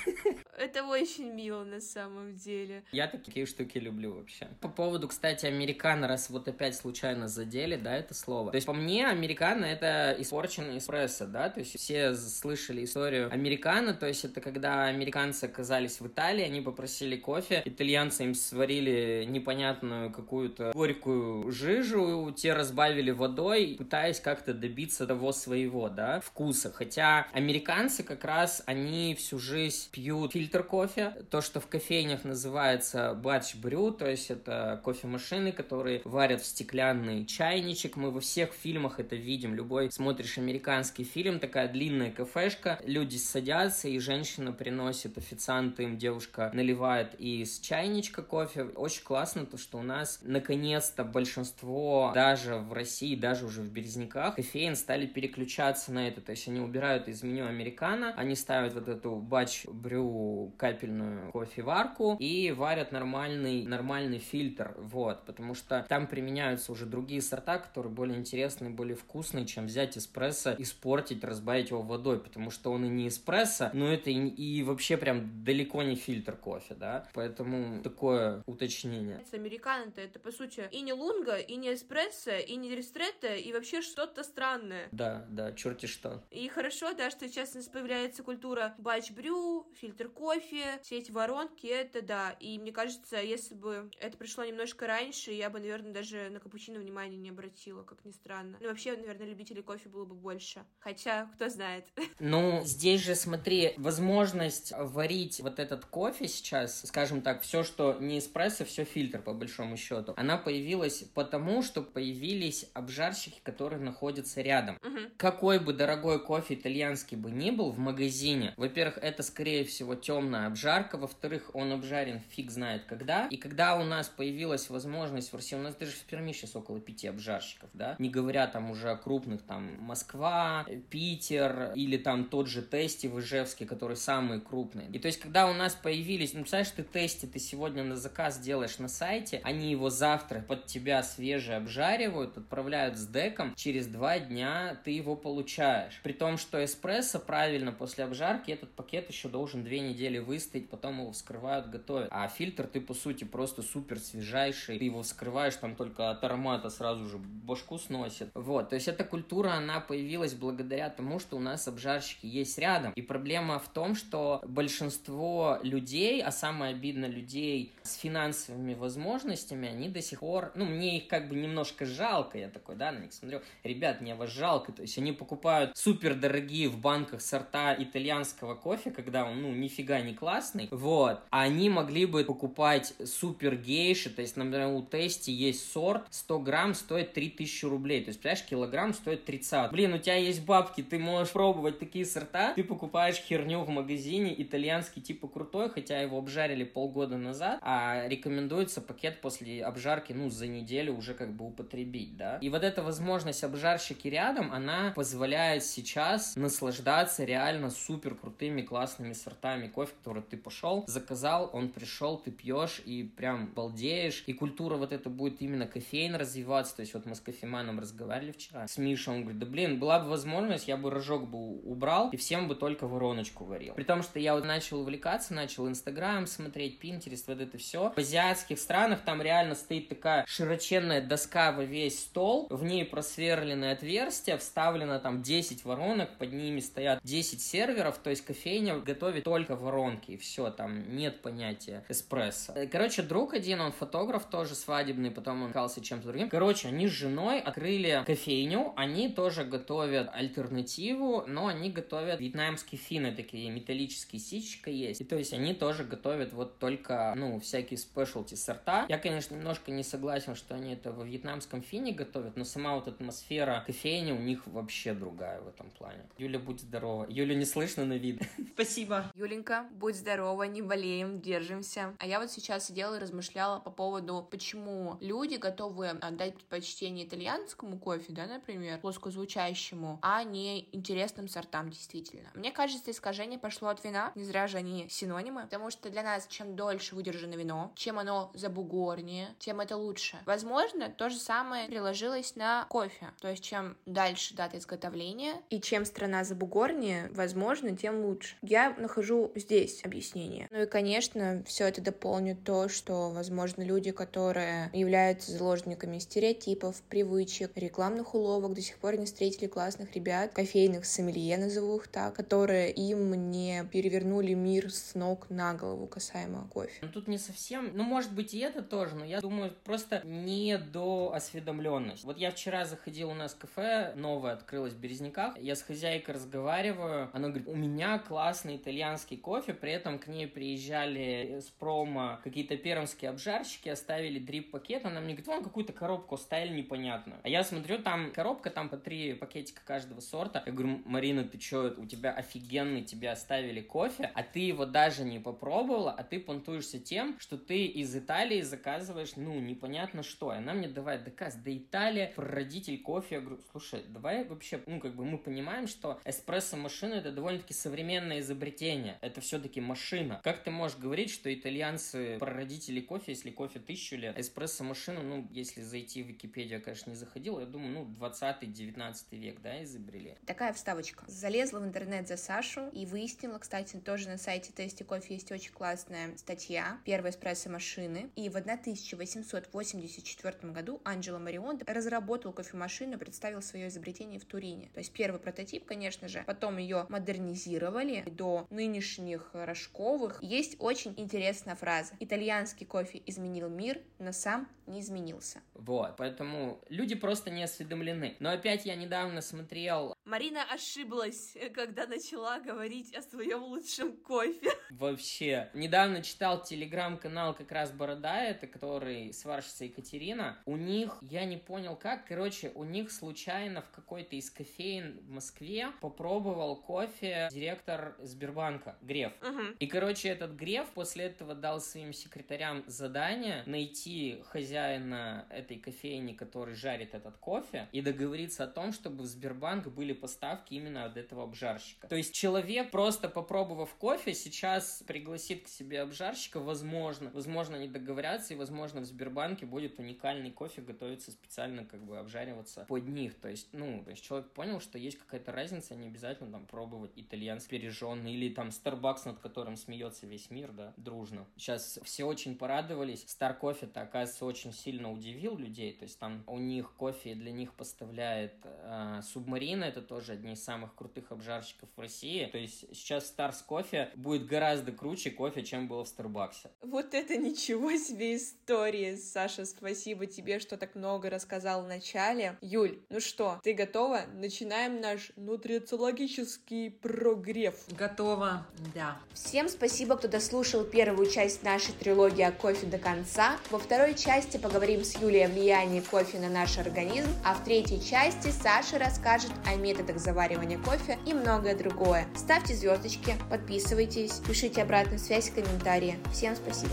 Это 0.57 0.85
очень 0.85 1.33
мило 1.33 1.65
на 1.65 1.81
самом 1.81 2.35
деле. 2.35 2.83
Я 2.93 3.07
такие 3.07 3.47
штуки 3.47 3.79
люблю 3.79 4.15
вообще. 4.15 4.49
По 4.61 4.69
поводу, 4.69 5.09
кстати, 5.09 5.47
американо, 5.47 6.09
раз 6.09 6.31
вот 6.31 6.49
опять 6.49 6.75
случайно 6.77 7.29
задели, 7.29 7.77
да, 7.77 7.97
это 7.97 8.15
слово. 8.15 8.51
То 8.51 8.57
есть 8.57 8.67
по 8.67 8.73
мне, 8.73 9.07
американо 9.07 9.65
это 9.65 10.17
испорченный 10.19 10.79
эспрессо, 10.79 11.08
да, 11.27 11.49
то 11.49 11.61
есть 11.61 11.79
все 11.79 12.15
слышали 12.15 12.85
историю 12.85 13.33
американо, 13.33 13.95
то 13.95 14.07
есть 14.07 14.25
это 14.25 14.41
когда 14.41 14.85
американцы 14.85 15.45
оказались 15.45 16.01
в 16.01 16.07
Италии, 16.07 16.45
они 16.45 16.61
попросили 16.61 17.17
кофе, 17.17 17.63
итальянцы 17.65 18.25
им 18.25 18.35
сварили 18.35 19.25
непонятную 19.29 20.11
какую-то 20.11 20.73
горькую 20.75 21.51
жижу, 21.51 22.33
те 22.37 22.53
разбавили 22.53 23.11
водой, 23.11 23.77
пытаясь 23.79 24.21
как-то 24.21 24.55
добиться 24.55 25.07
того 25.07 25.33
своего, 25.33 25.89
да, 25.89 26.21
вкуса. 26.21 26.73
Хотя 26.73 27.27
американцы 27.33 28.03
как 28.03 28.25
раз, 28.25 28.63
они 28.67 29.15
всю 29.15 29.39
жизнь 29.39 29.89
пьют 29.91 30.33
фильтр 30.33 30.63
кофе, 30.63 31.15
то, 31.31 31.41
что 31.41 31.61
в 31.61 31.67
кофейнях 31.67 32.25
называется 32.25 33.15
батч 33.15 33.57
брю, 33.57 33.91
то 33.91 34.09
есть 34.09 34.31
это 34.31 34.81
кофемашины, 34.85 35.53
которые 35.53 36.03
варят 36.05 36.41
в 36.41 36.47
стеклянный 36.47 37.25
чайничек. 37.27 37.97
Мы 37.97 38.11
во 38.11 38.21
всех 38.21 38.53
фильмах 38.53 39.01
это 39.01 39.17
видим. 39.17 39.55
Любой 39.55 39.91
смотришь 39.91 40.39
американский 40.39 40.98
фильм, 41.05 41.41
такая 41.41 41.69
длинная 41.69 42.11
кафешка, 42.11 42.81
люди 42.85 43.17
садятся, 43.17 43.89
и 43.89 43.99
женщина 43.99 44.53
приносит 44.53 45.19
официанты, 45.19 45.85
им 45.85 45.99
девушка 45.99 46.51
наливает 46.55 47.15
из 47.19 47.61
чайничка 47.61 48.23
кофе. 48.23 48.65
Очень 48.65 49.05
классно 49.05 49.47
то, 49.47 49.57
что 49.57 49.79
у 49.79 49.83
нас 49.83 50.21
наконец-то 50.23 51.05
большинство, 51.05 52.13
даже 52.15 52.57
в 52.57 52.73
России, 52.73 53.17
даже 53.17 53.47
уже 53.47 53.63
в 53.63 53.71
Березняках, 53.71 54.37
кофеин 54.37 54.77
стали 54.77 55.07
переключаться 55.07 55.93
на 55.93 56.09
это. 56.09 56.21
То 56.21 56.33
есть 56.33 56.49
они 56.49 56.61
убирают 56.61 57.09
из 57.09 57.23
меню 57.23 57.47
американо, 57.47 58.13
они 58.17 58.35
ставят 58.35 58.75
вот 58.75 58.89
эту 58.89 59.17
батч 59.17 59.65
брю 59.67 60.53
капельную 60.57 61.33
кофеварку 61.33 62.17
и 62.19 62.53
варят 62.53 62.93
нормальный, 62.93 63.65
нормальный 63.65 64.19
фильтр, 64.19 64.75
вот, 64.79 65.25
потому 65.25 65.55
что 65.55 65.85
там 65.89 66.07
применяются 66.07 66.73
уже 66.73 66.87
другие 66.87 67.23
сорта, 67.23 67.59
которые 67.59 67.93
более 67.93 68.19
интересные, 68.19 68.71
более 68.71 68.97
вкусные, 68.97 69.47
чем 69.47 69.67
взять 69.67 69.97
эспрессо, 69.97 70.55
испортить, 70.89 71.23
разбавить 71.23 71.69
его 71.69 71.83
водой, 71.83 72.19
потому 72.19 72.51
что 72.51 72.73
он 72.73 72.85
и 72.85 72.89
не 72.89 73.09
эспрессо, 73.09 73.71
но 73.75 73.93
это 73.93 74.09
и, 74.11 74.29
и 74.29 74.63
вообще 74.63 74.97
прям 74.97 75.45
далеко 75.45 75.83
не 75.83 75.97
фильтр 75.97 76.35
кофе, 76.35 76.75
да, 76.75 77.07
поэтому 77.13 77.83
такое 77.83 78.43
уточнение. 78.47 79.23
Американо-то 79.33 80.01
это, 80.01 80.19
по 80.19 80.33
сути, 80.33 80.69
и 80.73 80.81
не 80.81 80.95
лунга, 80.95 81.37
и 81.37 81.57
не 81.57 81.75
эспрессо, 81.75 82.37
и 82.37 82.57
не 82.57 82.75
ристретто, 82.75 83.35
и 83.35 83.53
вообще 83.53 83.83
что-то 83.83 84.25
странное. 84.25 84.89
Да, 84.91 85.27
да, 85.29 85.53
черти 85.53 85.87
что. 85.87 86.23
И 86.31 86.49
хорошо, 86.49 86.95
да, 86.95 87.11
что 87.11 87.29
сейчас 87.29 87.53
у 87.53 87.59
нас 87.59 87.67
появляется 87.67 88.23
культура 88.23 88.75
батч-брю, 88.79 89.67
фильтр 89.75 90.09
кофе, 90.09 90.81
все 90.83 90.99
эти 90.99 91.11
воронки, 91.11 91.67
это 91.67 92.01
да. 92.01 92.31
И 92.41 92.59
мне 92.59 92.73
кажется, 92.73 93.21
если 93.21 93.55
бы 93.55 93.91
это 94.01 94.17
пришло 94.17 94.45
немножко 94.45 94.87
раньше, 94.87 95.33
я 95.33 95.51
бы, 95.51 95.61
наверное, 95.61 95.93
даже 95.93 96.31
на 96.31 96.41
капучино 96.41 96.79
внимания 96.79 97.19
не 97.19 97.29
обратила, 97.29 97.83
как 97.83 98.05
ни 98.05 98.11
странно. 98.11 98.57
Ну, 98.61 98.69
вообще, 98.69 98.97
наверное, 98.97 99.27
любителей 99.27 99.63
кофе 99.63 99.89
было 99.89 100.07
бы 100.07 100.15
больше. 100.15 100.65
Хотя, 100.81 101.29
кто 101.35 101.49
знает. 101.49 101.85
Ну, 102.21 102.63
здесь 102.65 103.03
же, 103.03 103.15
смотри, 103.15 103.75
возможность 103.77 104.73
варить 104.77 105.41
вот 105.41 105.59
этот 105.59 105.85
кофе 105.85 106.29
сейчас, 106.29 106.83
скажем 106.87 107.21
так, 107.21 107.43
все, 107.43 107.65
что 107.65 107.97
не 108.01 108.19
эспрессо, 108.19 108.65
все 108.65 108.85
фильтр, 108.85 109.21
по 109.21 109.35
большому 109.35 109.77
счету, 109.77 110.15
она 110.17 110.37
появилась 110.37 111.05
потому, 111.15 111.63
что 111.63 111.83
появились 111.83 112.67
обжарщики, 112.75 113.41
которые 113.43 113.81
находятся 113.81 114.41
рядом. 114.41 114.79
Угу. 114.83 114.99
Какой 115.17 115.59
бы 115.59 115.73
дорогой 115.73 116.25
кофе 116.25 116.55
итальянский 116.55 117.17
бы 117.17 117.31
ни 117.31 117.51
был 117.51 117.71
в 117.71 117.79
магазине, 117.79 118.55
во-первых, 118.57 118.99
это, 118.99 119.23
скорее 119.23 119.65
всего, 119.65 119.95
темная 119.95 120.47
обжарка, 120.47 120.97
во-вторых, 120.97 121.51
он 121.55 121.73
обжарен 121.73 122.21
фиг 122.31 122.51
знает 122.51 122.85
когда, 122.85 123.27
и 123.27 123.37
когда 123.37 123.77
у 123.77 123.85
нас 123.85 124.09
появилась 124.09 124.71
возможность 124.71 125.33
в 125.33 125.37
России, 125.37 125.57
у 125.57 125.63
нас 125.63 125.75
даже 125.75 125.93
в 125.93 126.05
Перми 126.05 126.33
сейчас 126.33 126.57
около 126.57 126.81
пяти 126.81 127.09
обжарщиков, 127.09 127.69
да, 127.73 127.97
не 127.99 128.09
говоря 128.09 128.47
там 128.47 128.71
уже 128.71 128.91
о 128.91 128.97
крупных, 128.97 129.43
там, 129.43 129.79
Москва, 129.81 130.58
Питер 130.91 131.73
или 131.75 131.97
там 131.97 132.25
тот 132.25 132.49
же 132.49 132.63
Тести 132.63 133.07
в 133.07 133.19
Ижевске, 133.21 133.67
которые 133.67 133.97
самые 133.97 134.41
крупные. 134.41 134.89
И 134.93 134.99
то 134.99 135.07
есть, 135.07 135.21
когда 135.21 135.49
у 135.49 135.55
нас 135.55 135.75
появились, 135.75 136.33
ну, 136.33 136.41
представляешь, 136.41 136.73
ты 136.73 136.83
Тести, 136.83 137.27
ты 137.27 137.39
сегодня 137.39 137.85
на 137.85 137.97
заказ 137.97 138.39
делаешь 138.39 138.79
на 138.79 138.89
сайте, 138.89 139.41
они 139.45 139.71
его 139.71 139.91
завтра 139.91 140.41
под 140.41 140.67
тебя 140.67 141.03
свежий 141.03 141.57
обжаривают, 141.57 142.37
отправляют 142.37 142.97
с 142.97 143.07
деком, 143.07 143.55
через 143.57 143.87
два 143.87 144.19
дня 144.19 144.81
ты 144.85 144.91
его 144.91 145.17
получаешь. 145.17 146.01
При 146.03 146.13
том, 146.13 146.39
что 146.39 146.65
эспрессо 146.65 147.19
правильно 147.19 147.73
после 147.73 148.05
обжарки 148.05 148.51
этот 148.51 148.71
пакет 148.71 149.09
еще 149.09 149.29
должен 149.29 149.65
две 149.65 149.81
недели 149.81 150.19
выстоять, 150.19 150.69
потом 150.69 151.01
его 151.01 151.13
вскрывают, 151.13 151.71
готовят. 151.71 152.09
А 152.11 152.29
фильтр 152.29 152.67
ты, 152.67 152.81
по 152.81 152.95
сути, 152.95 153.25
просто 153.25 153.63
супер 153.63 153.99
свежайший, 153.99 154.79
ты 154.79 154.85
его 154.85 155.03
вскрываешь, 155.03 155.57
там 155.57 155.77
только 155.77 156.11
от 156.11 156.23
аромата 156.25 156.71
сразу 156.71 157.07
же 157.07 157.19
башку 157.19 157.79
сносит. 157.79 158.31
Вот, 158.35 158.71
то 158.71 158.75
есть 158.75 158.89
эта 158.89 159.05
культура, 159.05 159.51
она 159.53 159.81
появилась 159.81 160.35
благодаря 160.35 160.48
тому, 160.97 161.19
что 161.19 161.37
у 161.37 161.41
нас 161.41 161.69
обжарщики 161.69 162.27
есть 162.27 162.59
рядом. 162.59 162.93
И 162.93 163.03
проблема 163.03 163.59
в 163.59 163.69
том, 163.69 163.95
что 163.95 164.41
большинство 164.47 165.59
людей, 165.63 166.23
а 166.23 166.31
самое 166.31 166.75
обидно 166.75 167.07
людей 167.07 167.73
с 167.83 167.97
финансовыми 167.97 168.75
возможностями, 168.75 169.69
они 169.69 169.89
до 169.89 170.03
сих 170.03 170.21
пор, 170.21 170.53
ну, 170.55 170.65
мне 170.65 170.99
их 170.99 171.09
как 171.09 171.29
бы 171.29 171.37
немножко 171.37 171.87
жалко, 171.87 172.39
я 172.39 172.49
такой, 172.49 172.77
да, 172.77 172.93
на 172.93 172.99
них 172.99 173.13
смотрю, 173.13 173.41
ребят, 173.65 174.01
мне 174.01 174.15
вас 174.15 174.31
жалко, 174.31 174.73
то 174.73 174.83
есть 174.83 174.99
они 174.99 175.13
покупают 175.13 175.77
супер 175.77 176.15
дорогие 176.15 176.69
в 176.69 176.79
банках 176.79 177.21
сорта 177.21 177.75
итальянского 177.79 178.55
кофе, 178.55 178.91
когда 178.91 179.25
он, 179.25 179.43
ну, 179.43 179.53
нифига 179.53 180.01
не 180.01 180.15
классный, 180.15 180.69
вот, 180.71 181.21
а 181.31 181.43
они 181.43 181.71
могли 181.71 182.07
бы 182.07 182.25
покупать 182.25 182.95
супер 183.05 183.57
гейши, 183.57 184.11
то 184.11 184.23
есть, 184.23 184.37
например, 184.37 184.69
у 184.69 184.83
Тести 184.83 185.31
есть 185.31 185.71
сорт, 185.73 186.07
100 186.11 186.39
грамм 186.41 186.75
стоит 186.75 187.13
3000 187.13 187.65
рублей, 187.67 188.03
то 188.03 188.09
есть, 188.09 188.21
понимаешь, 188.21 188.45
килограмм 188.45 188.95
стоит 188.95 189.25
30. 189.25 189.71
Блин, 189.71 189.95
у 189.95 189.99
тебя 189.99 190.17
есть 190.17 190.38
бабки, 190.45 190.83
ты 190.83 190.99
можешь 190.99 191.33
пробовать 191.33 191.79
такие 191.79 192.05
сорта, 192.05 192.53
ты 192.55 192.65
покупаешь 192.65 193.17
херню 193.17 193.63
в 193.63 193.69
магазине, 193.69 194.35
итальянский 194.41 195.03
типа 195.03 195.29
крутой, 195.29 195.71
хотя 195.71 196.01
его 196.01 196.19
обжарили 196.19 196.65
полгода 196.65 197.17
назад, 197.17 197.59
а 197.63 198.07
рекомендуется 198.07 198.81
пакет 198.81 199.21
после 199.21 199.65
обжарки, 199.65 200.13
ну, 200.13 200.31
за 200.31 200.47
неделю 200.47 200.95
уже 200.95 201.15
как 201.15 201.33
бы 201.33 201.47
употребить, 201.47 202.17
да. 202.17 202.39
И 202.41 202.49
вот 202.49 202.63
эта 202.63 202.83
возможность 202.83 203.45
обжарщики 203.45 204.09
рядом, 204.09 204.53
она 204.53 204.93
позволяет 204.95 205.65
сейчас 205.65 206.37
наслаждаться 206.37 207.25
реально 207.25 207.71
супер 207.71 208.15
крутыми 208.15 208.63
классными 208.63 209.13
сортами 209.13 209.69
кофе, 209.69 209.93
который 209.99 210.23
ты 210.23 210.37
пошел, 210.37 210.85
заказал, 210.87 211.51
он 211.53 211.69
пришел, 211.71 212.19
ты 212.19 212.31
пьешь 212.31 212.81
и 212.85 213.03
прям 213.03 213.47
балдеешь. 213.47 214.25
И 214.27 214.33
культура 214.33 214.77
вот 214.77 214.93
это 214.93 215.11
будет 215.11 215.41
именно 215.43 215.67
кофейн 215.67 216.15
развиваться. 216.15 216.77
То 216.77 216.81
есть 216.81 216.95
вот 216.95 217.07
мы 217.07 217.15
с 217.15 217.21
кофеманом 217.21 217.81
разговаривали 217.81 218.33
вчера 218.33 218.67
с 218.67 218.79
Мишей, 218.79 219.15
он 219.15 219.21
говорит, 219.23 219.39
да 219.39 219.47
блин, 219.47 219.79
была 219.79 220.01
бы 220.01 220.09
возможность, 220.09 220.28
я 220.67 220.77
бы 220.77 220.91
рожок 220.91 221.29
бы 221.29 221.39
убрал 221.63 222.11
и 222.11 222.17
всем 222.17 222.49
бы 222.49 222.55
только 222.55 222.87
вороночку 222.87 223.45
варил. 223.45 223.75
При 223.75 223.85
том, 223.85 224.03
что 224.03 224.19
я 224.19 224.35
вот 224.35 224.45
начал 224.45 224.81
увлекаться, 224.81 225.35
начал 225.35 225.69
Инстаграм 225.69 226.27
смотреть, 226.27 226.79
Пинтерест, 226.79 227.29
вот 227.29 227.41
это 227.41 227.59
все. 227.59 227.93
В 227.95 227.99
азиатских 227.99 228.59
странах 228.59 229.01
там 229.05 229.23
реально 229.23 229.55
стоит 229.55 229.89
такая 229.89 230.25
широченная 230.27 231.01
доска 231.01 231.53
во 231.53 231.65
весь 231.65 232.01
стол, 232.01 232.47
в 232.51 232.65
ней 232.65 232.85
просверленное 232.85 233.73
отверстие, 233.73 234.37
вставлено 234.39 234.99
там 234.99 235.23
10 235.23 235.65
воронок, 235.65 236.17
под 236.19 236.33
ними 236.33 236.61
стоят 236.61 237.01
10 237.03 237.41
серверов, 237.41 237.99
то 237.99 238.11
есть 238.11 238.25
кофейня 238.25 238.79
готовит 238.79 239.25
только 239.25 239.57
воронки, 239.57 240.13
и 240.13 240.17
все, 240.17 240.51
там 240.51 240.97
нет 240.97 241.23
понятия 241.23 241.85
эспрессо. 241.89 242.53
Э, 242.55 242.67
короче, 242.67 243.03
друг 243.03 243.35
один, 243.35 243.61
он 243.61 243.73
фотограф 243.73 244.25
тоже 244.27 244.55
свадебный, 244.55 245.11
потом 245.11 245.43
он 245.43 245.53
кался 245.53 245.81
чем-то 245.81 246.09
другим. 246.09 246.29
Короче, 246.29 246.69
они 246.69 246.89
с 246.89 246.93
женой 246.93 247.41
открыли 247.41 248.03
кофейню, 248.07 248.73
они 248.77 249.09
тоже 249.09 249.45
готовят 249.45 250.09
альтернативу, 250.19 251.25
но 251.27 251.47
они 251.47 251.71
готовят 251.71 252.19
вьетнамские 252.19 252.79
финны, 252.79 253.15
такие 253.15 253.51
металлические 253.51 254.21
сичка 254.21 254.71
есть. 254.71 255.01
И 255.01 255.05
то 255.05 255.17
есть 255.17 255.33
они 255.33 255.55
тоже 255.55 255.85
готовят 255.85 256.33
вот 256.33 256.59
только, 256.59 257.15
ну, 257.17 257.39
всякие 257.39 257.79
спешлти 257.79 258.35
сорта. 258.35 258.87
Я, 258.89 258.99
конечно, 258.99 259.37
немножко 259.37 259.71
не 259.71 259.85
согласен, 259.85 260.35
что 260.35 260.57
они 260.57 260.73
это 260.73 260.93
во 260.93 261.05
вьетнамском 261.05 261.63
фине 261.63 261.93
готовят, 261.93 262.37
но 262.37 262.45
сама 262.45 262.75
вот 262.75 262.89
атмосфера 262.89 263.63
кофейни 263.65 264.13
у 264.13 264.19
них 264.19 264.47
вообще 264.47 264.93
другая 264.93 265.41
в 265.41 265.49
этом 265.49 265.71
плане. 265.71 266.05
Юля, 266.19 266.41
будь 266.41 266.61
здорова. 266.61 267.07
Юлю 267.09 267.37
не 267.37 267.45
слышно 267.45 267.85
на 267.85 267.97
вид. 267.97 268.21
Спасибо. 268.55 269.13
Юленька, 269.15 269.67
будь 269.71 269.95
здорова, 269.95 270.43
не 270.45 270.63
болеем, 270.63 271.21
держимся. 271.21 271.95
А 271.99 272.07
я 272.07 272.19
вот 272.19 272.33
сейчас 272.33 272.67
сидела 272.67 272.97
и 272.97 272.99
размышляла 272.99 273.61
по 273.61 273.71
поводу, 273.71 274.27
почему 274.29 274.97
люди 275.01 275.37
готовы 275.37 275.89
отдать 275.89 276.35
предпочтение 276.35 277.07
итальянскому 277.07 277.79
кофе, 277.79 278.13
да, 278.13 278.27
например, 278.27 278.81
плоскозвучащему, 278.81 280.01
а 280.11 280.25
не 280.25 280.67
интересным 280.73 281.29
сортам, 281.29 281.69
действительно. 281.69 282.31
Мне 282.35 282.51
кажется, 282.51 282.91
искажение 282.91 283.39
пошло 283.39 283.69
от 283.69 283.85
вина, 283.85 284.11
не 284.15 284.25
зря 284.25 284.47
же 284.47 284.57
они 284.57 284.89
синонимы, 284.89 285.43
потому 285.43 285.71
что 285.71 285.91
для 285.91 286.03
нас 286.03 286.27
чем 286.29 286.57
дольше 286.57 286.95
выдержано 286.95 287.35
вино, 287.35 287.73
чем 287.75 287.99
оно 287.99 288.31
забугорнее, 288.33 289.29
тем 289.39 289.61
это 289.61 289.77
лучше. 289.77 290.17
Возможно, 290.25 290.89
то 290.89 291.11
же 291.11 291.19
самое 291.19 291.69
приложилось 291.69 292.37
на 292.37 292.65
кофе, 292.71 293.11
то 293.21 293.29
есть 293.29 293.45
чем 293.45 293.77
дальше 293.85 294.35
дата 294.35 294.57
изготовления 294.57 295.43
и 295.51 295.61
чем 295.61 295.85
страна 295.85 296.25
забугорнее, 296.25 297.11
возможно, 297.13 297.77
тем 297.77 298.03
лучше. 298.07 298.37
Я 298.41 298.75
нахожу 298.79 299.31
здесь 299.35 299.85
объяснение. 299.85 300.49
Ну 300.51 300.63
и, 300.63 300.67
конечно, 300.67 301.45
все 301.47 301.67
это 301.67 301.83
дополнит 301.83 302.45
то, 302.45 302.71
что, 302.71 303.11
возможно, 303.11 303.61
люди, 303.61 303.91
которые 303.91 304.71
являются 304.73 305.33
заложниками 305.33 305.99
стереотипов, 305.99 306.81
привычек, 306.89 307.53
рекламных 307.57 308.15
уловок, 308.15 308.55
до 308.55 308.63
сих 308.63 308.79
пор 308.79 308.97
не 308.97 309.05
встретили 309.05 309.49
классных 309.49 309.98
ребят, 309.99 310.33
кофейных 310.33 310.85
сомелье, 310.85 311.37
назову 311.37 311.77
их 311.79 311.89
так, 311.89 312.15
которые 312.15 312.71
им 312.71 313.31
не 313.31 313.65
перевернули 313.65 314.35
мир 314.35 314.73
с 314.73 314.95
ног 314.95 315.29
на 315.29 315.55
голову 315.55 315.89
касаемо 315.89 316.49
кофе. 316.53 316.79
Ну 316.83 316.89
тут 316.89 317.09
не 317.09 317.19
совсем, 317.19 317.73
ну 317.75 317.83
может 317.83 318.13
быть 318.13 318.33
и 318.33 318.39
это 318.39 318.63
тоже, 318.63 318.95
но 318.95 319.05
я 319.05 319.21
думаю 319.21 319.53
просто 319.65 320.03
не 320.05 320.57
до 320.57 321.13
осведомленности. 321.13 322.07
Вот 322.07 322.17
я 322.17 322.31
вчера 322.31 322.65
заходил 322.65 323.11
у 323.11 323.15
нас 323.15 323.35
кафе, 323.35 323.93
новое 323.97 324.35
открылось 324.35 324.73
в 324.73 324.79
Березняках, 324.79 325.37
я 325.41 325.57
с 325.57 325.63
хозяйкой 325.63 326.15
разговариваю, 326.15 327.11
она 327.13 327.29
говорит, 327.29 327.49
у 327.49 327.57
меня 327.57 327.99
классный 327.99 328.57
итальянский 328.57 329.17
кофе, 329.17 329.53
при 329.53 329.73
этом 329.73 329.99
к 329.99 330.07
ней 330.07 330.29
приезжали 330.29 331.41
с 331.41 331.51
промо 331.51 332.21
какие-то 332.23 332.57
пермские 332.57 333.11
обжарщики, 333.11 333.69
оставили 333.69 334.21
дрип-пакет, 334.21 334.85
она 334.85 335.01
мне 335.01 335.15
говорит, 335.15 335.27
вон 335.27 335.43
какую-то 335.43 335.73
коробку 335.73 336.15
оставили 336.15 336.55
непонятную. 336.55 337.21
А 337.25 337.29
я 337.29 337.43
смотрю, 337.43 337.79
там 337.79 338.13
коробка, 338.13 338.51
там 338.51 338.69
по 338.69 338.77
три 338.77 339.15
пакетика 339.15 339.63
каждого 339.89 340.01
сорта. 340.01 340.43
Я 340.47 340.53
говорю, 340.53 340.83
Марина, 340.85 341.25
ты 341.25 341.41
что, 341.41 341.75
у 341.77 341.87
тебя 341.87 342.13
офигенный, 342.13 342.83
тебе 342.83 343.11
оставили 343.11 343.61
кофе, 343.61 344.11
а 344.15 344.23
ты 344.23 344.41
его 344.41 344.67
даже 344.67 345.05
не 345.05 345.19
попробовала, 345.19 345.93
а 345.93 346.05
ты 346.05 346.21
понтуешься 346.21 346.79
тем, 346.79 347.19
что 347.19 347.39
ты 347.39 347.67
из 347.67 347.95
Италии 347.97 348.43
заказываешь, 348.43 349.17
ну, 349.17 349.39
непонятно 349.41 350.03
что. 350.03 350.33
И 350.33 350.37
она 350.37 350.55
мне 350.55 350.69
давай 350.69 350.99
доказ, 350.99 351.37
да 351.37 351.57
Италия, 351.57 352.13
прародитель 352.15 352.81
кофе. 352.81 353.17
Я 353.17 353.21
говорю, 353.21 353.41
слушай, 353.51 353.83
давай 353.89 354.25
вообще, 354.25 354.61
ну, 354.67 354.81
как 354.81 354.95
бы 354.95 355.05
мы 355.05 355.19
понимаем, 355.19 355.67
что 355.67 356.01
эспрессо-машина 356.05 356.95
это 356.95 357.13
довольно-таки 357.13 357.55
современное 357.55 358.21
изобретение. 358.21 358.99
Это 359.01 359.21
все-таки 359.21 359.61
машина. 359.61 360.21
Как 360.25 360.43
ты 360.43 360.51
можешь 360.51 360.79
говорить, 360.79 361.11
что 361.11 361.33
итальянцы 361.33 362.19
прародители 362.19 362.81
кофе, 362.81 363.13
если 363.13 363.31
кофе 363.31 363.59
тысячу 363.59 363.97
лет, 363.97 364.19
эспрессо-машину, 364.19 365.03
ну, 365.03 365.29
если 365.31 365.63
зайти 365.63 366.03
в 366.03 366.09
Википедию, 366.09 366.59
я, 366.59 366.61
конечно, 366.61 366.91
не 366.91 366.97
заходил, 366.97 367.41
я 367.41 367.47
думаю, 367.47 367.73
ну, 367.73 367.95
20-19 367.99 369.17
век, 369.17 369.41
да, 369.41 369.63
изобрели. 369.69 370.17
Такая 370.27 370.53
вставочка. 370.53 371.05
Залезла 371.07 371.61
в 371.61 371.65
интернет 371.65 372.09
за 372.09 372.17
Сашу 372.17 372.69
и 372.73 372.87
выяснила, 372.87 373.39
кстати, 373.39 373.77
тоже 373.77 374.09
на 374.09 374.19
сайте 374.19 374.53
Тести 374.53 374.83
Кофе 374.83 375.15
есть 375.15 375.31
очень 375.31 375.53
классная 375.53 376.17
статья 376.17 376.81
«Первая 376.85 377.13
эспрессо-машины». 377.13 378.11
И 378.17 378.29
в 378.29 378.37
1884 378.37 380.53
году 380.53 380.81
Анджело 380.85 381.19
Марион 381.19 381.61
разработал 381.67 382.33
кофемашину 382.33 382.95
и 382.95 382.99
представил 382.99 383.43
свое 383.43 383.69
изобретение 383.69 384.19
в 384.19 384.25
Турине. 384.25 384.71
То 384.75 384.81
есть 384.81 384.93
первый 384.93 385.21
прототип, 385.21 385.67
конечно 385.67 386.09
же, 386.09 386.25
потом 386.27 386.59
ее 386.59 386.87
модернизировали 386.89 388.03
до 388.07 388.47
нынешних 388.51 389.31
рожковых. 389.33 390.23
Есть 390.23 390.57
очень 390.59 390.95
интересная 390.97 391.55
фраза. 391.55 391.95
Итальянский 392.01 392.67
кофе 392.67 393.03
изменил 393.07 393.49
мир, 393.49 393.81
но 393.99 394.13
сам 394.13 394.49
не 394.67 394.81
изменился. 394.81 395.41
Вот, 395.55 395.97
поэтому 395.97 396.61
люди 396.69 396.95
просто 396.95 397.31
не 397.31 397.43
осведомлены. 397.43 398.17
Но 398.19 398.31
опять 398.31 398.67
я 398.67 398.77
недавно 398.77 399.21
смотрел 399.21 399.58
смотрел... 399.59 399.95
Марина 400.05 400.43
ошиблась, 400.51 401.37
когда 401.55 401.87
начала 401.87 402.39
говорить 402.39 402.95
о 402.95 403.03
своем 403.03 403.43
лучшем 403.45 403.93
кофе. 403.93 404.51
Вообще. 404.71 405.51
Недавно 405.53 406.03
читал 406.03 406.43
телеграм-канал 406.43 407.35
как 407.35 407.53
раз 407.53 407.73
Борода, 407.73 408.23
это 408.23 408.47
который 408.47 409.13
сварщица 409.13 409.65
Екатерина. 409.65 410.39
У 410.47 410.57
них, 410.57 410.97
я 411.03 411.25
не 411.25 411.37
понял 411.37 411.77
как, 411.77 412.07
короче, 412.07 412.53
у 412.55 412.65
них 412.65 412.91
случайно 412.91 413.61
в 413.61 413.71
какой-то 413.71 414.17
из 414.17 414.31
кофеин 414.31 414.99
в 415.01 415.11
Москве 415.11 415.69
попробовал 415.81 416.57
кофе 416.57 417.29
директор 417.31 417.97
Сбербанка, 418.01 418.77
Греф. 418.81 419.13
Угу. 419.23 419.57
И, 419.59 419.67
короче, 419.67 420.09
этот 420.09 420.33
Греф 420.33 420.67
после 420.75 421.05
этого 421.07 421.35
дал 421.35 421.61
своим 421.61 421.93
секретарям 421.93 422.65
задание 422.67 423.43
найти 423.47 424.23
хозяина 424.29 425.27
этой 425.31 425.59
кофейни, 425.59 426.15
который 426.15 426.55
жарит 426.55 426.95
этот 426.95 427.19
кофе, 427.19 427.69
и 427.73 427.83
договориться 427.83 428.45
о 428.45 428.47
том, 428.47 428.73
чтобы 428.73 429.03
в 429.03 429.07
Сбербанк 429.49 429.75
были 429.75 429.93
поставки 429.93 430.55
именно 430.55 430.85
от 430.85 430.97
этого 430.97 431.25
обжарщика. 431.25 431.89
То 431.89 431.97
есть 431.97 432.15
человек, 432.15 432.71
просто 432.71 433.09
попробовав 433.09 433.75
кофе, 433.75 434.13
сейчас 434.15 434.83
пригласит 434.87 435.45
к 435.45 435.49
себе 435.49 435.81
обжарщика, 435.81 436.41
возможно, 436.41 437.11
возможно, 437.15 437.57
они 437.57 437.69
договорятся, 437.69 438.35
и, 438.35 438.37
возможно, 438.37 438.81
в 438.81 438.85
Сбербанке 438.85 439.47
будет 439.47 439.79
уникальный 439.79 440.31
кофе 440.31 440.61
готовиться 440.61 441.11
специально, 441.11 441.65
как 441.65 441.83
бы, 441.85 441.99
обжариваться 441.99 442.67
под 442.69 442.89
них. 442.89 443.15
То 443.15 443.29
есть, 443.29 443.49
ну, 443.53 443.83
то 443.85 443.91
есть 443.91 444.03
человек 444.03 444.31
понял, 444.33 444.61
что 444.61 444.79
есть 444.79 444.99
какая-то 444.99 445.33
разница, 445.33 445.75
не 445.75 445.87
обязательно 445.87 446.31
там 446.31 446.47
пробовать 446.47 446.93
итальянский 446.97 447.59
пережженный 447.59 448.13
или 448.13 448.35
там 448.35 448.49
Starbucks, 448.49 449.03
над 449.07 449.19
которым 449.21 449.57
смеется 449.57 450.07
весь 450.07 450.31
мир, 450.31 450.53
да, 450.53 450.75
дружно. 450.77 451.27
Сейчас 451.37 451.79
все 451.83 452.05
очень 452.05 452.37
порадовались. 452.37 453.05
Star 453.05 453.39
Coffee-то, 453.41 453.81
оказывается, 453.81 454.27
очень 454.27 454.53
сильно 454.53 454.93
удивил 454.93 455.37
людей. 455.37 455.73
То 455.73 455.85
есть 455.85 455.99
там 455.99 456.23
у 456.27 456.39
них 456.39 456.75
кофе 456.75 457.15
для 457.15 457.33
них 457.33 457.55
поставляет 457.55 458.35
э, 458.45 459.01
Субмарина, 459.39 459.65
это 459.65 459.83
тоже 459.83 460.13
одни 460.15 460.33
из 460.33 460.43
самых 460.43 460.75
крутых 460.75 461.13
обжарщиков 461.13 461.69
в 461.77 461.81
России. 461.81 462.27
То 462.27 462.39
есть 462.39 462.65
сейчас 462.75 463.15
Stars 463.17 463.37
кофе 463.47 463.91
будет 463.95 464.27
гораздо 464.27 464.73
круче 464.73 465.13
кофе, 465.13 465.45
чем 465.45 465.69
было 465.69 465.85
в 465.85 465.89
Старбаксе. 465.89 466.51
Вот 466.61 466.93
это 466.93 467.17
ничего 467.17 467.71
себе 467.77 468.17
история, 468.17 468.97
Саша, 468.97 469.45
спасибо 469.45 470.07
тебе, 470.07 470.41
что 470.41 470.57
так 470.57 470.75
много 470.75 471.09
рассказал 471.09 471.63
в 471.63 471.69
начале. 471.69 472.37
Юль, 472.41 472.81
ну 472.89 472.99
что, 472.99 473.41
ты 473.45 473.55
готова? 473.55 474.07
Начинаем 474.13 474.81
наш 474.81 475.13
нутрициологический 475.15 476.73
прогрев. 476.73 477.55
Готово, 477.79 478.45
да. 478.75 478.99
Всем 479.15 479.49
спасибо, 479.49 479.97
кто 479.97 480.09
дослушал 480.09 480.65
первую 480.65 481.09
часть 481.09 481.45
нашей 481.45 481.75
трилогии 481.75 482.23
о 482.23 482.33
кофе 482.33 482.67
до 482.67 482.79
конца. 482.79 483.39
Во 483.51 483.61
второй 483.61 483.95
части 483.95 484.37
поговорим 484.37 484.83
с 484.83 484.97
Юлей 484.97 485.27
о 485.27 485.29
влиянии 485.29 485.81
кофе 485.81 486.19
на 486.19 486.29
наш 486.29 486.59
организм, 486.59 487.11
а 487.25 487.35
в 487.35 487.45
третьей 487.45 487.81
части 487.81 488.31
Саша 488.31 488.79
расскажет 488.79 489.28
о 489.47 489.57
методах 489.57 489.99
заваривания 489.99 490.59
кофе 490.59 490.99
и 491.07 491.15
многое 491.15 491.55
другое. 491.57 492.07
Ставьте 492.15 492.55
звездочки, 492.55 493.15
подписывайтесь, 493.31 494.21
пишите 494.27 494.63
обратную 494.63 494.99
связь 494.99 495.31
комментарии. 495.31 495.99
Всем 496.13 496.37
спасибо. 496.37 496.73